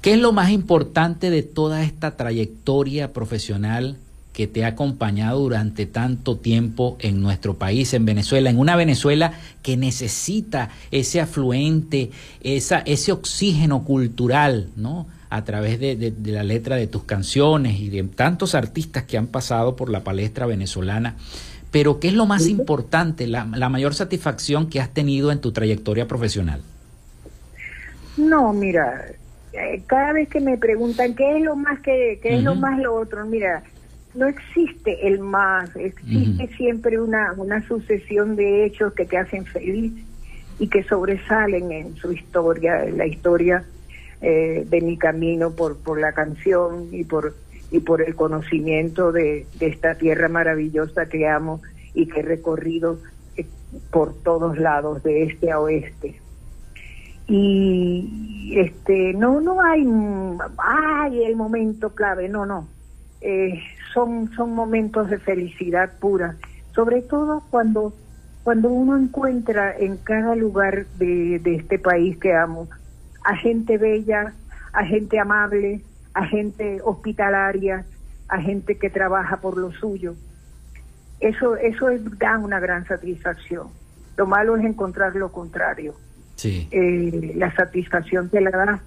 ¿Qué 0.00 0.14
es 0.14 0.18
lo 0.18 0.32
más 0.32 0.50
importante 0.50 1.28
de 1.30 1.42
toda 1.42 1.82
esta 1.82 2.16
trayectoria 2.16 3.12
profesional 3.12 3.98
que 4.32 4.46
te 4.46 4.64
ha 4.64 4.68
acompañado 4.68 5.40
durante 5.40 5.84
tanto 5.84 6.38
tiempo 6.38 6.96
en 7.00 7.20
nuestro 7.20 7.58
país, 7.58 7.92
en 7.92 8.06
Venezuela, 8.06 8.48
en 8.48 8.58
una 8.58 8.76
Venezuela 8.76 9.34
que 9.62 9.76
necesita 9.76 10.70
ese 10.90 11.20
afluente, 11.20 12.10
esa, 12.42 12.78
ese 12.78 13.12
oxígeno 13.12 13.84
cultural, 13.84 14.68
¿no? 14.76 15.06
A 15.28 15.44
través 15.44 15.78
de, 15.78 16.14
la 16.24 16.44
letra 16.44 16.76
de 16.76 16.86
tus 16.86 17.04
canciones 17.04 17.78
y 17.78 17.90
de 17.90 18.02
tantos 18.04 18.54
artistas 18.54 19.04
que 19.04 19.18
han 19.18 19.26
pasado 19.26 19.76
por 19.76 19.90
la 19.90 20.02
palestra 20.02 20.46
venezolana. 20.46 21.16
Pero, 21.70 22.00
¿qué 22.00 22.08
es 22.08 22.14
lo 22.14 22.26
más 22.26 22.48
importante, 22.48 23.26
la, 23.26 23.44
la 23.44 23.68
mayor 23.68 23.94
satisfacción 23.94 24.68
que 24.68 24.80
has 24.80 24.90
tenido 24.90 25.30
en 25.30 25.40
tu 25.40 25.52
trayectoria 25.52 26.08
profesional? 26.08 26.62
No, 28.16 28.52
mira, 28.52 29.06
eh, 29.52 29.82
cada 29.86 30.12
vez 30.12 30.28
que 30.28 30.40
me 30.40 30.56
preguntan 30.58 31.14
qué 31.14 31.36
es 31.36 31.42
lo 31.42 31.56
más 31.56 31.80
que 31.80 32.20
qué 32.22 32.36
es 32.36 32.42
lo 32.42 32.54
más 32.54 32.78
lo 32.78 32.94
otro, 32.94 33.24
mira, 33.26 33.62
no 34.14 34.26
existe 34.26 35.06
el 35.06 35.20
más, 35.20 35.74
existe 35.76 36.48
siempre 36.56 37.00
una, 37.00 37.32
una 37.36 37.66
sucesión 37.66 38.36
de 38.36 38.64
hechos 38.64 38.92
que 38.92 39.04
te 39.04 39.16
hacen 39.16 39.44
feliz 39.46 39.92
y 40.58 40.68
que 40.68 40.82
sobresalen 40.84 41.72
en 41.72 41.96
su 41.96 42.12
historia, 42.12 42.84
en 42.84 42.98
la 42.98 43.06
historia 43.06 43.64
eh, 44.20 44.66
de 44.68 44.80
mi 44.80 44.96
camino 44.98 45.52
por, 45.52 45.78
por 45.78 46.00
la 46.00 46.12
canción 46.12 46.88
y 46.92 47.04
por, 47.04 47.34
y 47.70 47.80
por 47.80 48.02
el 48.02 48.14
conocimiento 48.14 49.12
de, 49.12 49.46
esta 49.60 49.94
tierra 49.94 50.28
maravillosa 50.28 51.06
que 51.06 51.28
amo 51.28 51.60
y 51.94 52.06
que 52.06 52.20
he 52.20 52.22
recorrido 52.22 52.98
eh, 53.36 53.46
por 53.90 54.14
todos 54.14 54.58
lados, 54.58 55.02
de 55.02 55.24
este 55.24 55.52
a 55.52 55.60
oeste. 55.60 56.20
Y 57.28 58.54
este 58.56 59.14
no 59.14 59.40
no 59.40 59.62
hay 59.62 59.86
ay 60.58 61.22
el 61.22 61.36
momento 61.36 61.94
clave 61.94 62.28
no 62.28 62.44
no. 62.44 62.66
Eh, 63.20 63.60
son 63.94 64.32
son 64.34 64.54
momentos 64.54 65.10
de 65.10 65.18
felicidad 65.18 65.92
pura 66.00 66.36
sobre 66.74 67.02
todo 67.02 67.42
cuando 67.50 67.92
cuando 68.42 68.70
uno 68.70 68.96
encuentra 68.96 69.76
en 69.76 69.98
cada 69.98 70.34
lugar 70.34 70.86
de, 70.98 71.38
de 71.38 71.56
este 71.56 71.78
país 71.78 72.18
que 72.18 72.32
amo 72.32 72.66
a 73.24 73.36
gente 73.36 73.78
bella 73.78 74.32
a 74.72 74.84
gente 74.84 75.20
amable 75.20 75.82
a 76.14 76.26
gente 76.26 76.80
hospitalaria 76.84 77.84
a 78.28 78.40
gente 78.40 78.76
que 78.78 78.90
trabaja 78.90 79.38
por 79.38 79.56
lo 79.58 79.72
suyo. 79.72 80.14
Eso 81.18 81.56
eso 81.56 81.88
es, 81.90 82.00
da 82.18 82.38
una 82.38 82.60
gran 82.60 82.86
satisfacción. 82.86 83.68
Lo 84.16 84.26
malo 84.26 84.56
es 84.56 84.64
encontrar 84.64 85.16
lo 85.16 85.32
contrario. 85.32 85.94
Eh, 86.44 87.32
la 87.36 87.54
satisfacción 87.54 88.30
que 88.30 88.40
le 88.40 88.50
da 88.50 88.80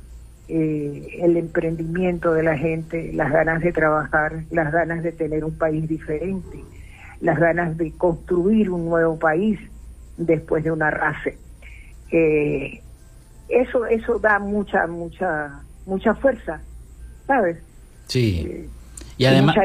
eh, 0.47 1.19
el 1.21 1.38
emprendimiento 1.38 2.34
de 2.34 2.43
la 2.43 2.57
gente, 2.57 3.11
las 3.13 3.32
ganas 3.32 3.61
de 3.61 3.71
trabajar, 3.71 4.43
las 4.49 4.71
ganas 4.71 5.03
de 5.03 5.11
tener 5.11 5.43
un 5.43 5.57
país 5.57 5.88
diferente, 5.88 6.63
las 7.21 7.39
ganas 7.39 7.78
de 7.78 7.91
construir 7.91 8.71
un 8.71 8.86
nuevo 8.86 9.19
país 9.19 9.59
después 10.17 10.63
de 10.63 10.71
una 10.71 10.89
raza. 10.89 11.30
Eh, 12.11 12.82
eso, 13.49 13.86
eso 13.86 14.19
da 14.19 14.39
mucha, 14.39 14.88
mucha, 14.88 15.61
mucha 15.86 16.15
fuerza, 16.15 16.61
¿sabes? 17.28 17.57
Sí. 18.07 18.67
y 19.17 19.26
además, 19.26 19.55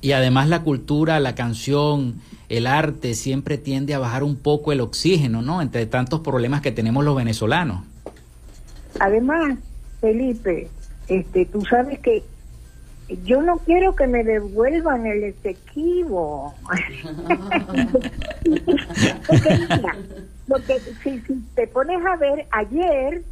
y 0.00 0.12
además 0.12 0.48
la 0.48 0.62
cultura, 0.62 1.20
la 1.20 1.34
canción, 1.34 2.20
el 2.48 2.66
arte 2.66 3.14
siempre 3.14 3.58
tiende 3.58 3.94
a 3.94 3.98
bajar 3.98 4.22
un 4.22 4.36
poco 4.36 4.72
el 4.72 4.80
oxígeno, 4.80 5.42
¿no? 5.42 5.62
Entre 5.62 5.86
tantos 5.86 6.20
problemas 6.20 6.60
que 6.60 6.72
tenemos 6.72 7.04
los 7.04 7.16
venezolanos. 7.16 7.84
Además, 9.00 9.58
Felipe, 10.00 10.68
este, 11.08 11.46
tú 11.46 11.64
sabes 11.64 11.98
que 11.98 12.22
yo 13.24 13.42
no 13.42 13.58
quiero 13.58 13.94
que 13.94 14.06
me 14.06 14.24
devuelvan 14.24 15.06
el 15.06 15.24
Esequibo. 15.24 16.54
porque 20.48 20.78
si, 21.02 21.20
si 21.20 21.34
te 21.54 21.66
pones 21.66 22.04
a 22.04 22.16
ver, 22.16 22.46
ayer 22.50 23.22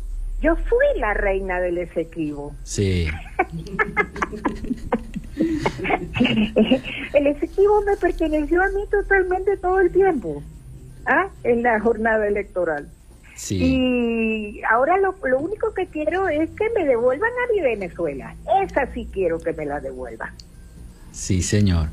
yo 0.42 0.56
fui 0.56 0.86
la 0.98 1.14
reina 1.14 1.60
del 1.60 1.78
Esequibo. 1.78 2.54
Sí. 2.64 3.06
el 7.14 7.26
efectivo 7.26 7.80
me 7.82 7.96
perteneció 7.96 8.60
a 8.62 8.68
mí 8.68 8.82
totalmente 8.90 9.56
todo 9.56 9.80
el 9.80 9.92
tiempo, 9.92 10.42
¿ah? 11.06 11.28
en 11.44 11.62
la 11.62 11.80
jornada 11.80 12.26
electoral. 12.26 12.88
Y 13.48 14.60
ahora 14.70 14.98
lo, 14.98 15.16
lo, 15.24 15.40
único 15.40 15.72
que 15.74 15.86
quiero 15.86 16.28
es 16.28 16.50
que 16.50 16.68
me 16.76 16.84
devuelvan 16.84 17.30
a 17.30 17.52
mi 17.52 17.60
Venezuela. 17.60 18.36
Esa 18.62 18.92
sí 18.92 19.08
quiero 19.12 19.40
que 19.40 19.52
me 19.52 19.64
la 19.64 19.80
devuelvan. 19.80 20.30
Sí, 21.12 21.42
señor. 21.42 21.88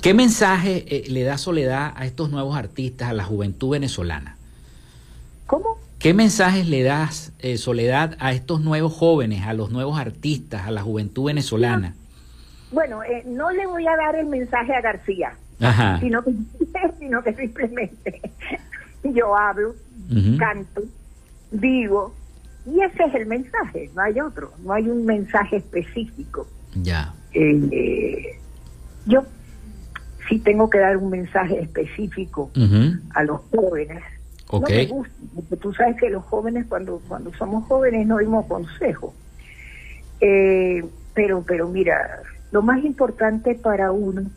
¿Qué 0.00 0.14
mensaje 0.14 0.84
eh, 0.88 1.04
le 1.08 1.24
da 1.24 1.36
Soledad 1.38 1.92
a 1.96 2.06
estos 2.06 2.30
nuevos 2.30 2.56
artistas, 2.56 3.10
a 3.10 3.12
la 3.12 3.24
juventud 3.24 3.70
venezolana? 3.70 4.36
¿Qué 6.06 6.14
mensajes 6.14 6.68
le 6.68 6.84
das, 6.84 7.32
eh, 7.40 7.58
Soledad, 7.58 8.16
a 8.20 8.30
estos 8.30 8.60
nuevos 8.60 8.92
jóvenes, 8.92 9.44
a 9.44 9.54
los 9.54 9.72
nuevos 9.72 9.98
artistas, 9.98 10.64
a 10.64 10.70
la 10.70 10.80
juventud 10.80 11.24
venezolana? 11.24 11.96
Bueno, 12.70 13.02
eh, 13.02 13.24
no 13.26 13.50
le 13.50 13.66
voy 13.66 13.88
a 13.88 13.96
dar 13.96 14.14
el 14.14 14.26
mensaje 14.26 14.72
a 14.72 14.80
García, 14.80 15.36
Sino, 15.98 16.22
que, 16.22 16.30
sino 17.00 17.24
que 17.24 17.34
simplemente 17.34 18.20
yo 19.02 19.36
hablo, 19.36 19.74
canto, 20.38 20.82
digo, 21.50 22.14
y 22.66 22.82
ese 22.82 23.02
es 23.02 23.14
el 23.16 23.26
mensaje, 23.26 23.90
no 23.96 24.02
hay 24.02 24.20
otro, 24.20 24.52
no 24.62 24.74
hay 24.74 24.88
un 24.88 25.04
mensaje 25.04 25.56
específico. 25.56 26.46
Ya. 26.76 27.12
Eh, 27.32 28.38
yo 29.06 29.24
sí 30.28 30.38
tengo 30.38 30.70
que 30.70 30.78
dar 30.78 30.98
un 30.98 31.10
mensaje 31.10 31.58
específico 31.62 32.52
a 33.12 33.24
los 33.24 33.40
jóvenes. 33.50 34.04
No 34.52 34.60
me 34.60 34.86
gusta, 34.86 35.14
porque 35.34 35.56
tú 35.56 35.72
sabes 35.74 35.96
que 35.96 36.08
los 36.08 36.24
jóvenes 36.24 36.66
cuando 36.68 37.00
cuando 37.08 37.32
somos 37.34 37.66
jóvenes 37.66 38.06
no 38.06 38.18
dimos 38.18 38.46
consejo. 38.46 39.12
Eh, 40.20 40.84
pero 41.14 41.42
pero 41.46 41.68
mira, 41.68 42.22
lo 42.52 42.62
más 42.62 42.84
importante 42.84 43.54
para 43.54 43.90
uno 43.90 44.30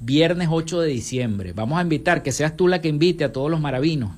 Viernes 0.01 0.49
8 0.51 0.81
de 0.81 0.87
diciembre. 0.89 1.53
Vamos 1.53 1.79
a 1.79 1.83
invitar, 1.83 2.21
que 2.21 2.33
seas 2.33 2.57
tú 2.57 2.67
la 2.67 2.81
que 2.81 2.89
invite 2.89 3.23
a 3.23 3.31
todos 3.31 3.49
los 3.49 3.61
maravinos. 3.61 4.11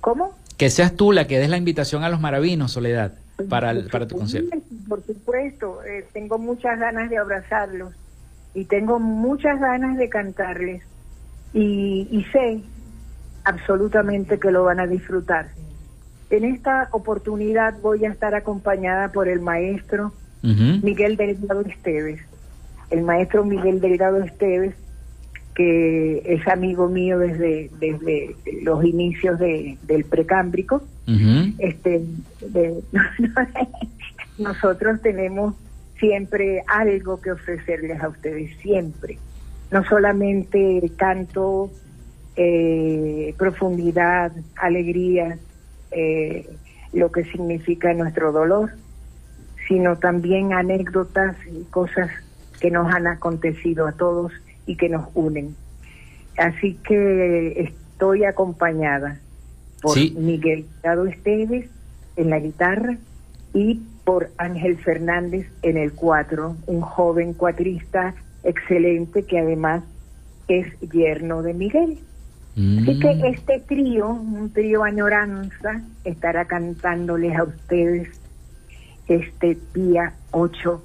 ¿Cómo? 0.00 0.34
Que 0.56 0.70
seas 0.70 0.94
tú 0.94 1.12
la 1.12 1.26
que 1.26 1.38
des 1.38 1.50
la 1.50 1.56
invitación 1.58 2.04
a 2.04 2.08
los 2.08 2.20
maravinos, 2.20 2.72
Soledad, 2.72 3.12
para, 3.48 3.74
para 3.90 4.06
tu 4.06 4.16
concierto. 4.16 4.56
Por 4.88 5.04
supuesto, 5.04 5.82
eh, 5.84 6.06
tengo 6.12 6.38
muchas 6.38 6.78
ganas 6.78 7.10
de 7.10 7.18
abrazarlos 7.18 7.92
y 8.54 8.64
tengo 8.66 8.98
muchas 8.98 9.60
ganas 9.60 9.98
de 9.98 10.08
cantarles 10.08 10.82
y, 11.52 12.06
y 12.10 12.24
sé 12.32 12.60
absolutamente 13.42 14.38
que 14.38 14.50
lo 14.50 14.64
van 14.64 14.78
a 14.78 14.86
disfrutar. 14.86 15.48
En 16.30 16.44
esta 16.44 16.88
oportunidad 16.92 17.74
voy 17.80 18.04
a 18.04 18.10
estar 18.10 18.34
acompañada 18.34 19.12
por 19.12 19.28
el 19.28 19.40
maestro 19.40 20.12
Miguel 20.42 21.16
Delgado 21.16 21.62
Esteves. 21.62 22.20
El 22.90 23.02
maestro 23.02 23.44
Miguel 23.44 23.80
Delgado 23.80 24.22
Esteves, 24.22 24.74
que 25.54 26.22
es 26.24 26.46
amigo 26.48 26.88
mío 26.88 27.18
desde, 27.18 27.70
desde 27.78 28.36
los 28.62 28.84
inicios 28.84 29.38
de, 29.38 29.78
del 29.86 30.04
precámbrico. 30.04 30.82
este, 31.58 32.02
nosotros 34.38 35.00
tenemos 35.02 35.54
siempre 35.98 36.62
algo 36.66 37.20
que 37.20 37.32
ofrecerles 37.32 38.02
a 38.02 38.08
ustedes, 38.08 38.56
siempre. 38.58 39.18
No 39.70 39.84
solamente 39.84 40.90
canto 40.96 41.70
eh, 42.36 43.34
profundidad, 43.38 44.32
alegría, 44.56 45.38
eh, 45.94 46.48
lo 46.92 47.10
que 47.10 47.24
significa 47.24 47.92
nuestro 47.94 48.32
dolor, 48.32 48.72
sino 49.68 49.96
también 49.96 50.52
anécdotas 50.52 51.36
y 51.46 51.64
cosas 51.64 52.10
que 52.60 52.70
nos 52.70 52.92
han 52.92 53.06
acontecido 53.06 53.86
a 53.86 53.92
todos 53.92 54.32
y 54.66 54.76
que 54.76 54.88
nos 54.88 55.08
unen. 55.14 55.56
Así 56.36 56.74
que 56.86 57.60
estoy 57.60 58.24
acompañada 58.24 59.20
por 59.82 59.98
Miguel 59.98 60.66
Dado 60.82 61.06
Esteves 61.06 61.68
en 62.16 62.30
la 62.30 62.38
guitarra 62.38 62.96
y 63.52 63.82
por 64.04 64.30
Ángel 64.36 64.76
Fernández 64.78 65.46
en 65.62 65.76
el 65.76 65.92
cuatro, 65.92 66.56
un 66.66 66.80
joven 66.80 67.34
cuatrista 67.34 68.14
excelente 68.42 69.24
que 69.24 69.38
además 69.38 69.82
es 70.48 70.66
yerno 70.80 71.42
de 71.42 71.54
Miguel. 71.54 71.98
Así 72.56 73.00
que 73.00 73.14
mm. 73.16 73.24
este 73.24 73.60
trío, 73.60 74.10
un 74.10 74.52
trío 74.52 74.84
añoranza, 74.84 75.82
estará 76.04 76.44
cantándoles 76.44 77.36
a 77.36 77.42
ustedes 77.42 78.08
este 79.08 79.58
día 79.74 80.14
8 80.30 80.82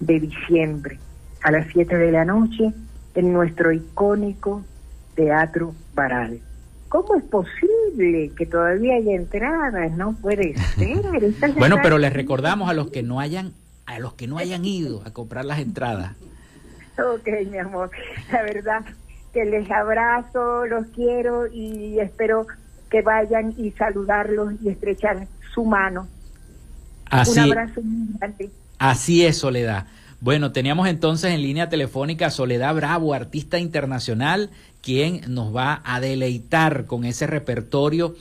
de 0.00 0.20
diciembre 0.20 0.98
a 1.42 1.50
las 1.50 1.66
7 1.72 1.94
de 1.96 2.10
la 2.10 2.24
noche 2.24 2.72
en 3.14 3.32
nuestro 3.32 3.70
icónico 3.70 4.64
Teatro 5.14 5.74
Baral. 5.94 6.40
¿Cómo 6.88 7.16
es 7.16 7.24
posible 7.24 8.32
que 8.36 8.46
todavía 8.46 8.96
haya 8.96 9.14
entradas? 9.14 9.92
No 9.92 10.14
puede 10.14 10.54
ser. 10.76 11.54
bueno, 11.58 11.76
pero 11.82 11.98
les 11.98 12.12
recordamos 12.12 12.70
a 12.70 12.72
los 12.72 12.90
que 12.90 13.02
no 13.02 13.20
hayan 13.20 13.52
a 13.86 13.98
los 13.98 14.14
que 14.14 14.26
no 14.26 14.38
hayan 14.38 14.64
ido 14.64 15.02
a 15.04 15.12
comprar 15.12 15.44
las 15.44 15.58
entradas. 15.58 16.12
Ok, 16.98 17.28
mi 17.50 17.58
amor. 17.58 17.90
La 18.32 18.42
verdad, 18.42 18.84
que 19.34 19.44
les 19.44 19.68
abrazo, 19.70 20.64
los 20.66 20.86
quiero 20.94 21.46
y 21.48 21.98
espero 21.98 22.46
que 22.88 23.02
vayan 23.02 23.52
y 23.58 23.72
saludarlos 23.72 24.54
y 24.62 24.68
estrechar 24.68 25.26
su 25.52 25.64
mano. 25.64 26.06
Así, 27.10 27.40
Un 27.40 27.52
abrazo 27.52 27.82
muy 27.82 28.16
grande. 28.16 28.50
Así 28.78 29.26
es, 29.26 29.36
Soledad. 29.36 29.86
Bueno, 30.20 30.52
teníamos 30.52 30.88
entonces 30.88 31.32
en 31.32 31.42
línea 31.42 31.68
telefónica 31.68 32.26
a 32.26 32.30
Soledad 32.30 32.74
Bravo, 32.74 33.12
artista 33.12 33.58
internacional, 33.58 34.50
quien 34.80 35.20
nos 35.28 35.54
va 35.54 35.82
a 35.84 36.00
deleitar 36.00 36.86
con 36.86 37.04
ese 37.04 37.26
repertorio 37.26 38.14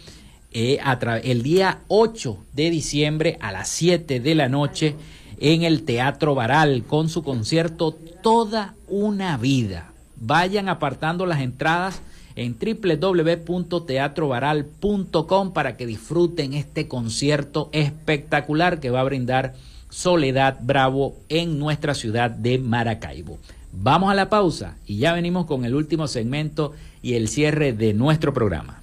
eh, 0.52 0.80
el 1.24 1.44
día 1.44 1.80
8 1.88 2.38
de 2.54 2.70
diciembre 2.70 3.38
a 3.40 3.52
las 3.52 3.70
7 3.70 4.20
de 4.20 4.36
la 4.36 4.50
noche 4.50 4.96
en 5.40 5.64
el 5.64 5.84
Teatro 5.84 6.36
Baral 6.36 6.84
con 6.88 7.10
su 7.10 7.24
concierto 7.24 7.96
Toda 8.22 8.74
una 8.88 9.38
vida. 9.38 9.93
Vayan 10.26 10.70
apartando 10.70 11.26
las 11.26 11.42
entradas 11.42 12.02
en 12.38 12.56
www.teatrovaral.com 12.58 15.52
para 15.52 15.76
que 15.76 15.86
disfruten 15.86 16.54
este 16.54 16.88
concierto 16.88 17.68
espectacular 17.74 18.80
que 18.80 18.90
va 18.90 19.02
a 19.02 19.04
brindar 19.04 19.56
Soledad 19.90 20.60
Bravo 20.62 21.18
en 21.28 21.60
nuestra 21.60 21.94
ciudad 21.94 22.32
de 22.32 22.58
Maracaibo. 22.58 23.38
Vamos 23.74 24.12
a 24.12 24.16
la 24.16 24.30
pausa 24.30 24.78
y 24.86 24.96
ya 24.98 25.12
venimos 25.12 25.46
con 25.46 25.66
el 25.66 25.76
último 25.76 26.08
segmento 26.08 26.72
y 27.02 27.16
el 27.16 27.28
cierre 27.28 27.74
de 27.74 27.94
nuestro 27.94 28.34
programa. 28.34 28.83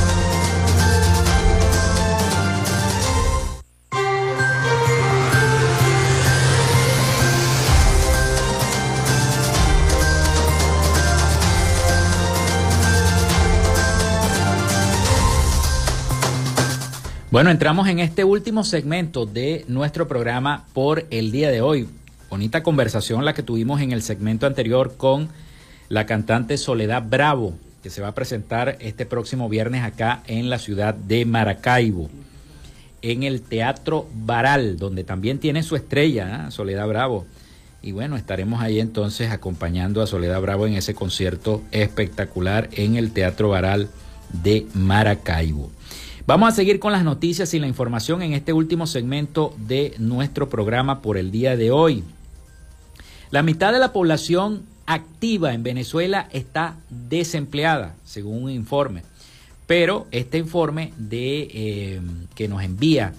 Bueno, 17.31 17.49
entramos 17.49 17.87
en 17.87 17.99
este 17.99 18.25
último 18.25 18.65
segmento 18.65 19.25
de 19.25 19.63
nuestro 19.69 20.05
programa 20.05 20.65
por 20.73 21.05
el 21.11 21.31
día 21.31 21.49
de 21.49 21.61
hoy. 21.61 21.87
Bonita 22.29 22.61
conversación 22.61 23.23
la 23.23 23.33
que 23.33 23.41
tuvimos 23.41 23.79
en 23.79 23.93
el 23.93 24.01
segmento 24.01 24.47
anterior 24.47 24.95
con 24.97 25.29
la 25.87 26.05
cantante 26.05 26.57
Soledad 26.57 27.03
Bravo, 27.09 27.53
que 27.81 27.89
se 27.89 28.01
va 28.01 28.09
a 28.09 28.15
presentar 28.15 28.75
este 28.81 29.05
próximo 29.05 29.47
viernes 29.47 29.85
acá 29.85 30.23
en 30.27 30.49
la 30.49 30.59
ciudad 30.59 30.93
de 30.93 31.23
Maracaibo, 31.23 32.09
en 33.01 33.23
el 33.23 33.41
Teatro 33.43 34.09
Baral, 34.13 34.77
donde 34.77 35.05
también 35.05 35.39
tiene 35.39 35.63
su 35.63 35.77
estrella, 35.77 36.47
¿eh? 36.49 36.51
Soledad 36.51 36.89
Bravo. 36.89 37.25
Y 37.81 37.93
bueno, 37.93 38.17
estaremos 38.17 38.61
ahí 38.61 38.81
entonces 38.81 39.31
acompañando 39.31 40.01
a 40.01 40.07
Soledad 40.07 40.41
Bravo 40.41 40.67
en 40.67 40.73
ese 40.73 40.93
concierto 40.93 41.61
espectacular 41.71 42.67
en 42.73 42.97
el 42.97 43.13
Teatro 43.13 43.47
Baral 43.47 43.87
de 44.43 44.67
Maracaibo. 44.73 45.71
Vamos 46.31 46.47
a 46.47 46.55
seguir 46.55 46.79
con 46.79 46.93
las 46.93 47.03
noticias 47.03 47.53
y 47.53 47.59
la 47.59 47.67
información 47.67 48.21
en 48.21 48.31
este 48.31 48.53
último 48.53 48.87
segmento 48.87 49.53
de 49.57 49.95
nuestro 49.97 50.47
programa 50.47 51.01
por 51.01 51.17
el 51.17 51.29
día 51.29 51.57
de 51.57 51.71
hoy. 51.71 52.05
La 53.31 53.43
mitad 53.43 53.73
de 53.73 53.79
la 53.79 53.91
población 53.91 54.61
activa 54.85 55.53
en 55.53 55.61
Venezuela 55.61 56.29
está 56.31 56.77
desempleada, 56.89 57.95
según 58.05 58.43
un 58.43 58.49
informe. 58.49 59.03
Pero 59.67 60.07
este 60.11 60.37
informe 60.37 60.93
de, 60.95 61.49
eh, 61.53 62.01
que 62.33 62.47
nos 62.47 62.63
envía 62.63 63.13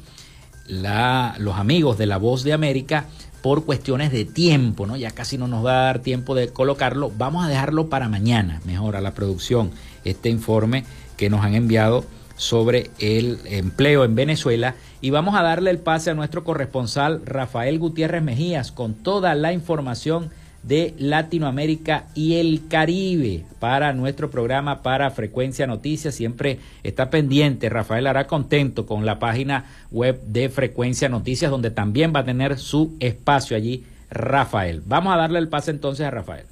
los 0.67 1.57
amigos 1.57 1.99
de 1.99 2.07
La 2.07 2.17
Voz 2.17 2.45
de 2.45 2.55
América 2.55 3.05
por 3.43 3.67
cuestiones 3.67 4.11
de 4.11 4.25
tiempo, 4.25 4.87
¿no? 4.87 4.97
Ya 4.97 5.11
casi 5.11 5.37
no 5.37 5.49
nos 5.49 5.67
va 5.67 5.83
a 5.83 5.85
dar 5.85 5.99
tiempo 5.99 6.35
de 6.35 6.49
colocarlo. 6.49 7.13
Vamos 7.19 7.45
a 7.45 7.49
dejarlo 7.51 7.91
para 7.91 8.09
mañana, 8.09 8.63
mejor 8.65 8.97
a 8.97 9.03
la 9.03 9.13
producción, 9.13 9.71
este 10.03 10.31
informe 10.31 10.87
que 11.19 11.29
nos 11.29 11.45
han 11.45 11.55
enviado 11.55 12.07
sobre 12.37 12.91
el 12.99 13.39
empleo 13.47 14.05
en 14.05 14.15
Venezuela 14.15 14.75
y 15.01 15.11
vamos 15.11 15.35
a 15.35 15.43
darle 15.43 15.71
el 15.71 15.79
pase 15.79 16.11
a 16.11 16.15
nuestro 16.15 16.45
corresponsal 16.45 17.23
Rafael 17.25 17.79
Gutiérrez 17.79 18.23
Mejías 18.23 18.73
con 18.73 18.95
toda 18.95 19.35
la 19.35 19.53
información 19.53 20.31
de 20.63 20.95
Latinoamérica 20.97 22.07
y 22.15 22.37
el 22.37 22.69
Caribe 22.69 23.45
para 23.59 23.93
nuestro 23.93 24.31
programa 24.31 24.83
para 24.83 25.11
Frecuencia 25.11 25.67
Noticias. 25.67 26.15
Siempre 26.15 26.61
está 26.83 27.11
pendiente, 27.11 27.69
Rafael 27.69 28.07
hará 28.07 28.27
contento 28.27 28.87
con 28.87 29.05
la 29.05 29.19
página 29.19 29.65
web 29.91 30.21
de 30.27 30.49
Frecuencia 30.49 31.09
Noticias 31.09 31.51
donde 31.51 31.71
también 31.71 32.13
va 32.15 32.21
a 32.21 32.25
tener 32.25 32.59
su 32.59 32.97
espacio 33.01 33.57
allí, 33.57 33.85
Rafael. 34.11 34.83
Vamos 34.87 35.13
a 35.13 35.17
darle 35.17 35.39
el 35.39 35.49
pase 35.49 35.71
entonces 35.71 36.07
a 36.07 36.11
Rafael. 36.11 36.47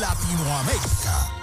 Latinoamérica. 0.00 1.39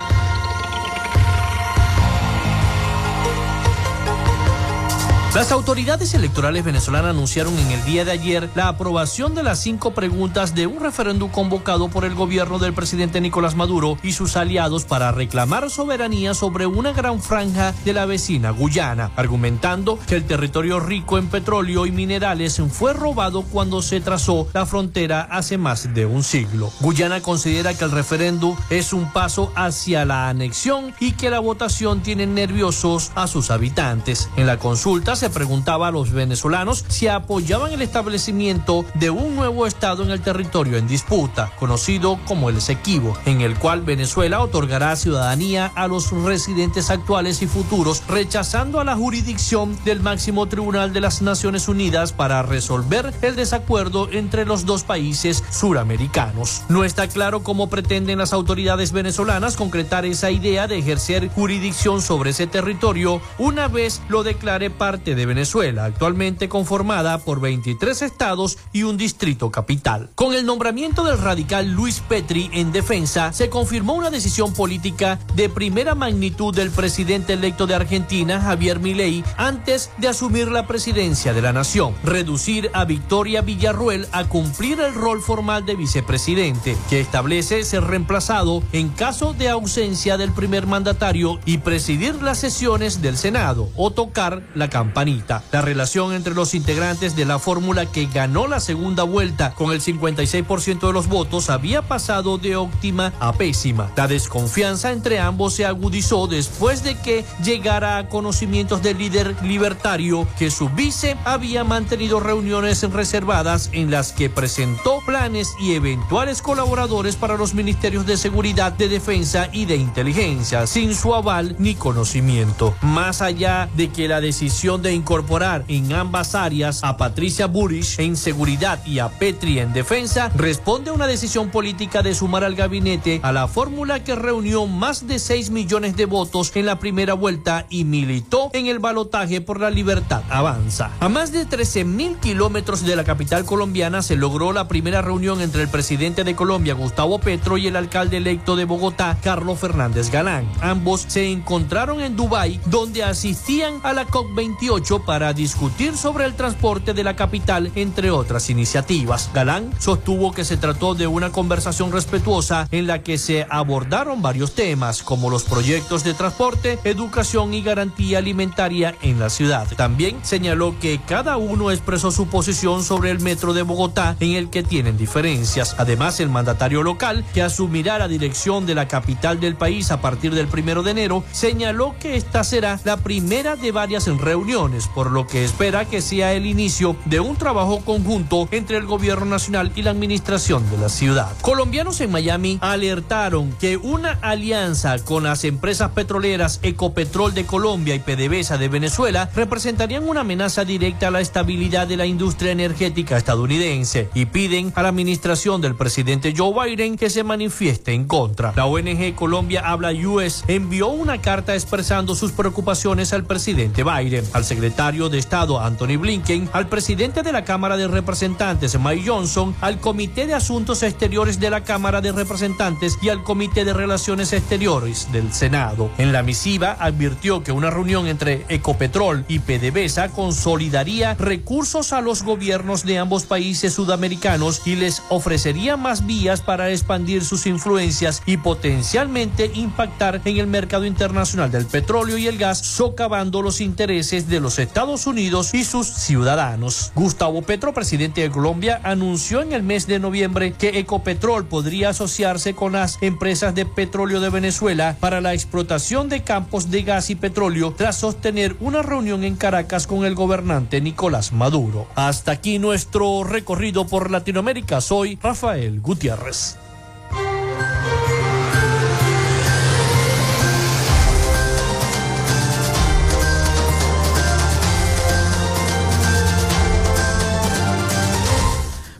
Las 5.37 5.51
autoridades 5.51 6.15
electorales 6.15 6.65
venezolanas 6.65 7.11
anunciaron 7.11 7.55
en 7.59 7.69
el 7.69 7.85
día 7.85 8.03
de 8.03 8.11
ayer 8.11 8.49
la 8.55 8.69
aprobación 8.69 9.35
de 9.35 9.43
las 9.43 9.59
cinco 9.59 9.91
preguntas 9.91 10.55
de 10.55 10.65
un 10.65 10.79
referéndum 10.79 11.29
convocado 11.29 11.89
por 11.89 12.05
el 12.05 12.15
gobierno 12.15 12.57
del 12.57 12.73
presidente 12.73 13.21
Nicolás 13.21 13.53
Maduro 13.53 13.99
y 14.01 14.13
sus 14.13 14.35
aliados 14.35 14.85
para 14.85 15.11
reclamar 15.11 15.69
soberanía 15.69 16.33
sobre 16.33 16.65
una 16.65 16.91
gran 16.91 17.21
franja 17.21 17.75
de 17.85 17.93
la 17.93 18.07
vecina 18.07 18.49
Guyana, 18.49 19.11
argumentando 19.15 19.99
que 20.07 20.15
el 20.15 20.25
territorio 20.25 20.79
rico 20.79 21.19
en 21.19 21.27
petróleo 21.27 21.85
y 21.85 21.91
minerales 21.91 22.59
fue 22.71 22.93
robado 22.93 23.43
cuando 23.43 23.83
se 23.83 24.01
trazó 24.01 24.47
la 24.55 24.65
frontera 24.65 25.21
hace 25.21 25.59
más 25.59 25.93
de 25.93 26.07
un 26.07 26.23
siglo. 26.23 26.71
Guyana 26.79 27.21
considera 27.21 27.75
que 27.75 27.83
el 27.83 27.91
referéndum 27.91 28.57
es 28.71 28.91
un 28.91 29.13
paso 29.13 29.51
hacia 29.55 30.03
la 30.03 30.29
anexión 30.29 30.95
y 30.99 31.11
que 31.11 31.29
la 31.29 31.41
votación 31.41 32.01
tiene 32.01 32.25
nerviosos 32.25 33.11
a 33.13 33.27
sus 33.27 33.51
habitantes. 33.51 34.31
En 34.35 34.47
la 34.47 34.57
consulta 34.57 35.15
se 35.15 35.26
preguntaba 35.29 35.87
a 35.87 35.91
los 35.91 36.11
venezolanos 36.11 36.85
si 36.87 37.07
apoyaban 37.07 37.71
el 37.73 37.81
establecimiento 37.81 38.85
de 38.95 39.09
un 39.09 39.35
nuevo 39.35 39.65
Estado 39.65 40.03
en 40.03 40.11
el 40.11 40.21
territorio 40.21 40.77
en 40.77 40.87
disputa, 40.87 41.51
conocido 41.59 42.19
como 42.27 42.49
el 42.49 42.57
Esequibo, 42.57 43.17
en 43.25 43.41
el 43.41 43.57
cual 43.57 43.81
Venezuela 43.81 44.41
otorgará 44.41 44.95
ciudadanía 44.95 45.71
a 45.75 45.87
los 45.87 46.11
residentes 46.11 46.89
actuales 46.89 47.41
y 47.41 47.47
futuros, 47.47 48.03
rechazando 48.07 48.79
a 48.79 48.83
la 48.83 48.95
jurisdicción 48.95 49.77
del 49.83 50.01
máximo 50.01 50.47
tribunal 50.47 50.93
de 50.93 51.01
las 51.01 51.21
Naciones 51.21 51.67
Unidas 51.67 52.13
para 52.13 52.43
resolver 52.43 53.13
el 53.21 53.35
desacuerdo 53.35 54.09
entre 54.11 54.45
los 54.45 54.65
dos 54.65 54.83
países 54.83 55.43
suramericanos. 55.51 56.63
No 56.69 56.83
está 56.83 57.07
claro 57.07 57.43
cómo 57.43 57.69
pretenden 57.69 58.17
las 58.19 58.33
autoridades 58.33 58.91
venezolanas 58.91 59.55
concretar 59.55 60.05
esa 60.05 60.31
idea 60.31 60.67
de 60.67 60.77
ejercer 60.77 61.29
jurisdicción 61.29 62.01
sobre 62.01 62.31
ese 62.31 62.47
territorio 62.47 63.21
una 63.37 63.67
vez 63.67 64.01
lo 64.09 64.23
declare 64.23 64.69
parte 64.69 65.15
de 65.17 65.25
Venezuela, 65.25 65.83
actualmente 65.83 66.47
conformada 66.47 67.17
por 67.17 67.41
23 67.41 68.01
estados 68.01 68.57
y 68.71 68.83
un 68.83 68.95
distrito 68.95 69.51
capital. 69.51 70.09
Con 70.15 70.33
el 70.33 70.45
nombramiento 70.45 71.03
del 71.03 71.17
radical 71.17 71.71
Luis 71.71 71.99
Petri 71.99 72.49
en 72.53 72.71
defensa, 72.71 73.33
se 73.33 73.49
confirmó 73.49 73.93
una 73.93 74.09
decisión 74.09 74.53
política 74.53 75.19
de 75.35 75.49
primera 75.49 75.95
magnitud 75.95 76.55
del 76.55 76.71
presidente 76.71 77.33
electo 77.33 77.67
de 77.67 77.75
Argentina, 77.75 78.39
Javier 78.39 78.79
Milei, 78.79 79.23
antes 79.35 79.91
de 79.97 80.07
asumir 80.07 80.49
la 80.49 80.67
presidencia 80.67 81.33
de 81.33 81.41
la 81.41 81.53
nación, 81.53 81.95
reducir 82.03 82.69
a 82.73 82.85
Victoria 82.85 83.41
Villarruel 83.41 84.07
a 84.11 84.25
cumplir 84.25 84.79
el 84.79 84.93
rol 84.93 85.21
formal 85.21 85.65
de 85.65 85.75
vicepresidente, 85.75 86.77
que 86.89 86.99
establece 86.99 87.63
ser 87.63 87.83
reemplazado 87.83 88.61
en 88.71 88.89
caso 88.89 89.33
de 89.33 89.49
ausencia 89.49 90.17
del 90.17 90.31
primer 90.31 90.67
mandatario 90.67 91.39
y 91.45 91.59
presidir 91.59 92.21
las 92.21 92.39
sesiones 92.39 93.01
del 93.01 93.17
Senado. 93.17 93.69
O 93.75 93.91
tocar 93.91 94.43
la 94.53 94.69
campaña 94.69 94.96
la 94.97 95.61
relación 95.61 96.11
entre 96.13 96.33
los 96.33 96.55
integrantes 96.55 97.15
de 97.15 97.23
la 97.23 97.37
fórmula 97.37 97.85
que 97.85 98.07
ganó 98.07 98.47
la 98.47 98.59
segunda 98.59 99.03
vuelta 99.03 99.53
con 99.53 99.71
el 99.71 99.79
56% 99.79 100.87
de 100.87 100.93
los 100.93 101.07
votos 101.07 101.51
había 101.51 101.83
pasado 101.83 102.39
de 102.39 102.55
óptima 102.55 103.13
a 103.19 103.31
pésima. 103.33 103.91
La 103.95 104.07
desconfianza 104.07 104.91
entre 104.91 105.19
ambos 105.19 105.53
se 105.53 105.67
agudizó 105.67 106.25
después 106.25 106.83
de 106.83 106.95
que 106.95 107.23
llegara 107.43 107.99
a 107.99 108.09
conocimientos 108.09 108.81
del 108.81 108.97
líder 108.97 109.35
libertario 109.43 110.27
que 110.39 110.49
su 110.49 110.67
vice 110.69 111.15
había 111.25 111.63
mantenido 111.63 112.19
reuniones 112.19 112.81
reservadas 112.91 113.69
en 113.73 113.91
las 113.91 114.13
que 114.13 114.31
presentó 114.31 115.01
planes 115.05 115.53
y 115.59 115.73
eventuales 115.73 116.41
colaboradores 116.41 117.17
para 117.17 117.37
los 117.37 117.53
ministerios 117.53 118.07
de 118.07 118.17
seguridad, 118.17 118.73
de 118.73 118.89
defensa 118.89 119.47
y 119.51 119.65
de 119.65 119.75
inteligencia, 119.75 120.65
sin 120.65 120.95
su 120.95 121.13
aval 121.13 121.55
ni 121.59 121.75
conocimiento. 121.75 122.73
Más 122.81 123.21
allá 123.21 123.69
de 123.75 123.89
que 123.89 124.07
la 124.07 124.21
decisión 124.21 124.81
de 124.81 124.86
incorporar 124.93 125.63
en 125.67 125.93
ambas 125.93 126.35
áreas 126.35 126.83
a 126.83 126.97
Patricia 126.97 127.47
Burish 127.47 127.99
en 127.99 128.15
seguridad 128.15 128.85
y 128.85 128.99
a 128.99 129.09
Petri 129.09 129.59
en 129.59 129.73
defensa 129.73 130.31
responde 130.35 130.89
a 130.89 130.93
una 130.93 131.07
decisión 131.07 131.49
política 131.49 132.01
de 132.01 132.15
sumar 132.15 132.43
al 132.43 132.55
gabinete 132.55 133.19
a 133.23 133.31
la 133.31 133.47
fórmula 133.47 134.03
que 134.03 134.15
reunió 134.15 134.67
más 134.67 135.07
de 135.07 135.19
6 135.19 135.49
millones 135.49 135.95
de 135.95 136.05
votos 136.05 136.51
en 136.55 136.65
la 136.65 136.79
primera 136.79 137.13
vuelta 137.13 137.65
y 137.69 137.83
militó 137.83 138.49
en 138.53 138.67
el 138.67 138.79
balotaje 138.79 139.41
por 139.41 139.59
la 139.59 139.69
libertad 139.69 140.23
avanza. 140.29 140.91
A 140.99 141.09
más 141.09 141.31
de 141.31 141.45
13 141.45 141.83
mil 141.83 142.17
kilómetros 142.17 142.85
de 142.85 142.95
la 142.95 143.03
capital 143.03 143.45
colombiana 143.45 144.01
se 144.01 144.15
logró 144.15 144.53
la 144.53 144.67
primera 144.67 145.01
reunión 145.01 145.41
entre 145.41 145.63
el 145.63 145.69
presidente 145.69 146.23
de 146.23 146.35
Colombia, 146.35 146.73
Gustavo 146.73 147.19
Petro, 147.19 147.57
y 147.57 147.67
el 147.67 147.75
alcalde 147.75 148.17
electo 148.17 148.55
de 148.55 148.65
Bogotá, 148.65 149.17
Carlos 149.21 149.59
Fernández 149.59 150.11
Galán. 150.11 150.49
Ambos 150.61 151.05
se 151.07 151.31
encontraron 151.31 152.01
en 152.01 152.15
Dubái, 152.15 152.59
donde 152.65 153.03
asistían 153.03 153.79
a 153.83 153.93
la 153.93 154.07
COP28 154.07 154.76
para 155.05 155.33
discutir 155.33 155.97
sobre 155.97 156.25
el 156.25 156.35
transporte 156.35 156.93
de 156.93 157.03
la 157.03 157.15
capital, 157.15 157.71
entre 157.73 158.11
otras 158.11 158.51
iniciativas. 158.51 159.31
Galán 159.33 159.71
sostuvo 159.79 160.31
que 160.31 160.45
se 160.45 160.55
trató 160.55 160.93
de 160.93 161.07
una 161.07 161.31
conversación 161.31 161.91
respetuosa 161.91 162.67
en 162.69 162.85
la 162.85 163.01
que 163.01 163.17
se 163.17 163.47
abordaron 163.49 164.21
varios 164.21 164.53
temas, 164.53 165.01
como 165.01 165.31
los 165.31 165.45
proyectos 165.45 166.03
de 166.03 166.13
transporte, 166.13 166.77
educación 166.83 167.55
y 167.55 167.63
garantía 167.63 168.19
alimentaria 168.19 168.95
en 169.01 169.19
la 169.19 169.31
ciudad. 169.31 169.67
También 169.75 170.19
señaló 170.21 170.75
que 170.79 171.01
cada 171.07 171.37
uno 171.37 171.71
expresó 171.71 172.11
su 172.11 172.27
posición 172.27 172.83
sobre 172.83 173.09
el 173.09 173.19
metro 173.19 173.53
de 173.53 173.63
Bogotá, 173.63 174.15
en 174.19 174.33
el 174.33 174.51
que 174.51 174.61
tienen 174.61 174.95
diferencias. 174.95 175.75
Además, 175.79 176.19
el 176.19 176.29
mandatario 176.29 176.83
local, 176.83 177.25
que 177.33 177.41
asumirá 177.41 177.97
la 177.97 178.07
dirección 178.07 178.67
de 178.67 178.75
la 178.75 178.87
capital 178.87 179.39
del 179.39 179.55
país 179.55 179.89
a 179.89 180.01
partir 180.01 180.35
del 180.35 180.47
primero 180.47 180.83
de 180.83 180.91
enero, 180.91 181.23
señaló 181.31 181.95
que 181.99 182.15
esta 182.15 182.43
será 182.43 182.79
la 182.83 182.97
primera 182.97 183.55
de 183.55 183.71
varias 183.71 184.05
reuniones 184.05 184.66
por 184.93 185.11
lo 185.11 185.25
que 185.27 185.45
espera 185.45 185.85
que 185.85 186.01
sea 186.01 186.33
el 186.33 186.45
inicio 186.45 186.95
de 187.05 187.19
un 187.19 187.37
trabajo 187.37 187.79
conjunto 187.85 188.47
entre 188.51 188.77
el 188.77 188.85
gobierno 188.85 189.25
nacional 189.25 189.71
y 189.75 189.81
la 189.81 189.91
administración 189.91 190.69
de 190.69 190.77
la 190.77 190.89
ciudad. 190.89 191.29
Colombianos 191.41 192.01
en 192.01 192.11
Miami 192.11 192.57
alertaron 192.61 193.53
que 193.59 193.77
una 193.77 194.19
alianza 194.21 194.99
con 194.99 195.23
las 195.23 195.43
empresas 195.45 195.91
petroleras 195.91 196.59
Ecopetrol 196.63 197.33
de 197.33 197.45
Colombia 197.45 197.95
y 197.95 197.99
PDVSA 197.99 198.57
de 198.57 198.67
Venezuela 198.67 199.29
representarían 199.33 200.07
una 200.07 200.21
amenaza 200.21 200.65
directa 200.65 201.07
a 201.07 201.11
la 201.11 201.21
estabilidad 201.21 201.87
de 201.87 201.97
la 201.97 202.05
industria 202.05 202.51
energética 202.51 203.17
estadounidense 203.17 204.09
y 204.13 204.25
piden 204.25 204.73
a 204.75 204.83
la 204.83 204.89
administración 204.89 205.61
del 205.61 205.75
presidente 205.75 206.33
Joe 206.35 206.53
Biden 206.53 206.97
que 206.97 207.09
se 207.09 207.23
manifieste 207.23 207.93
en 207.93 208.05
contra. 208.05 208.53
La 208.55 208.65
ONG 208.65 209.15
Colombia 209.15 209.61
Habla 209.65 209.91
US 209.91 210.43
envió 210.47 210.89
una 210.89 211.21
carta 211.21 211.55
expresando 211.55 212.15
sus 212.15 212.31
preocupaciones 212.31 213.13
al 213.13 213.23
presidente 213.23 213.83
Biden, 213.83 214.25
al 214.33 214.43
secretario 214.43 214.56
de 214.57 215.17
Estado 215.19 215.59
Anthony 215.59 215.97
Blinken, 215.99 216.49
al 216.51 216.67
presidente 216.67 217.21
de 217.21 217.31
la 217.31 217.43
Cámara 217.43 217.77
de 217.77 217.87
Representantes 217.87 218.77
Mike 218.79 219.07
Johnson, 219.07 219.55
al 219.61 219.79
Comité 219.79 220.25
de 220.25 220.33
Asuntos 220.33 220.81
Exteriores 220.81 221.39
de 221.39 221.51
la 221.51 221.63
Cámara 221.63 222.01
de 222.01 222.11
Representantes 222.11 222.97
y 223.01 223.09
al 223.09 223.21
Comité 223.23 223.65
de 223.65 223.73
Relaciones 223.73 224.33
Exteriores 224.33 225.11
del 225.11 225.31
Senado. 225.31 225.91
En 225.99 226.11
la 226.11 226.23
misiva 226.23 226.75
advirtió 226.79 227.43
que 227.43 227.51
una 227.51 227.69
reunión 227.69 228.07
entre 228.07 228.45
Ecopetrol 228.49 229.25
y 229.27 229.39
PDVSA 229.39 230.09
consolidaría 230.09 231.13
recursos 231.13 231.93
a 231.93 232.01
los 232.01 232.23
gobiernos 232.23 232.83
de 232.83 232.97
ambos 232.97 233.25
países 233.25 233.73
sudamericanos 233.73 234.65
y 234.65 234.75
les 234.75 235.03
ofrecería 235.09 235.77
más 235.77 236.07
vías 236.07 236.41
para 236.41 236.71
expandir 236.71 237.23
sus 237.23 237.45
influencias 237.45 238.23
y 238.25 238.37
potencialmente 238.37 239.51
impactar 239.53 240.21
en 240.25 240.37
el 240.37 240.47
mercado 240.47 240.85
internacional 240.85 241.51
del 241.51 241.67
petróleo 241.67 242.17
y 242.17 242.25
el 242.25 242.39
gas, 242.39 242.57
socavando 242.57 243.43
los 243.43 243.61
intereses 243.61 244.27
de 244.27 244.39
los 244.39 244.46
Estados 244.57 245.07
Unidos 245.07 245.53
y 245.53 245.63
sus 245.63 245.87
ciudadanos. 245.87 246.91
Gustavo 246.95 247.41
Petro, 247.41 247.73
presidente 247.73 248.21
de 248.21 248.31
Colombia, 248.31 248.79
anunció 248.83 249.41
en 249.41 249.51
el 249.53 249.63
mes 249.63 249.87
de 249.87 249.99
noviembre 249.99 250.53
que 250.53 250.79
Ecopetrol 250.79 251.45
podría 251.45 251.89
asociarse 251.89 252.53
con 252.53 252.73
las 252.73 252.97
empresas 253.01 253.53
de 253.53 253.65
petróleo 253.65 254.19
de 254.19 254.29
Venezuela 254.29 254.95
para 254.99 255.21
la 255.21 255.33
explotación 255.33 256.09
de 256.09 256.23
campos 256.23 256.71
de 256.71 256.83
gas 256.83 257.09
y 257.09 257.15
petróleo 257.15 257.73
tras 257.77 257.97
sostener 257.97 258.55
una 258.59 258.81
reunión 258.81 259.23
en 259.23 259.35
Caracas 259.35 259.85
con 259.85 260.05
el 260.05 260.15
gobernante 260.15 260.81
Nicolás 260.81 261.33
Maduro. 261.33 261.87
Hasta 261.95 262.31
aquí 262.31 262.59
nuestro 262.59 263.23
recorrido 263.23 263.85
por 263.85 264.09
Latinoamérica. 264.09 264.81
Soy 264.81 265.19
Rafael 265.21 265.81
Gutiérrez. 265.81 266.57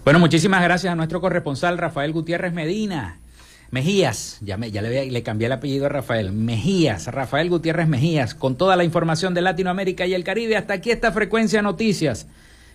Bueno, 0.08 0.20
muchísimas 0.20 0.64
gracias 0.64 0.94
a 0.94 0.96
nuestro 0.96 1.20
corresponsal 1.20 1.78
Rafael 1.78 2.14
Gutiérrez 2.14 2.54
Medina. 2.54 3.18
Mejías, 3.72 4.38
ya, 4.40 4.56
me, 4.56 4.72
ya 4.72 4.82
le, 4.82 5.12
le, 5.12 5.22
cambié 5.22 5.48
el 5.48 5.52
apellido 5.52 5.88
a 5.88 5.90
Rafael, 5.90 6.32
Mejías, 6.32 7.08
Rafael 7.08 7.50
Gutiérrez 7.50 7.90
Mejías, 7.90 8.34
con 8.34 8.56
toda 8.56 8.78
la 8.78 8.86
información 8.86 9.34
de 9.34 9.42
Latinoamérica 9.42 10.06
y 10.06 10.14
el 10.14 10.24
Caribe. 10.24 10.56
Hasta 10.56 10.76
aquí 10.76 10.92
esta 10.92 11.12
frecuencia 11.12 11.62
noticias. 11.62 12.26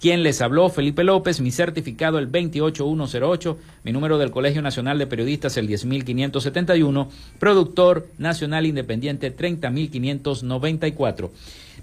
quien 0.00 0.22
les 0.22 0.40
habló, 0.40 0.70
Felipe 0.70 1.04
López, 1.04 1.40
mi 1.40 1.50
certificado 1.50 2.18
el 2.18 2.26
28108, 2.26 3.58
mi 3.84 3.92
número 3.92 4.18
del 4.18 4.30
Colegio 4.30 4.62
Nacional 4.62 4.98
de 4.98 5.06
Periodistas 5.06 5.56
el 5.58 5.68
10571, 5.68 7.10
productor 7.38 8.08
nacional 8.18 8.66
independiente 8.66 9.30
30594. 9.30 11.30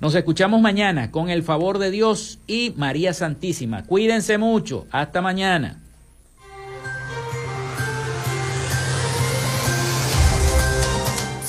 Nos 0.01 0.15
escuchamos 0.15 0.61
mañana 0.61 1.11
con 1.11 1.29
el 1.29 1.43
favor 1.43 1.77
de 1.77 1.91
Dios 1.91 2.39
y 2.47 2.73
María 2.75 3.13
Santísima. 3.13 3.85
Cuídense 3.85 4.37
mucho. 4.37 4.85
Hasta 4.91 5.21
mañana. 5.21 5.79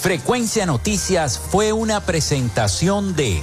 Frecuencia 0.00 0.64
Noticias 0.64 1.38
fue 1.38 1.72
una 1.72 2.00
presentación 2.00 3.16
de 3.16 3.42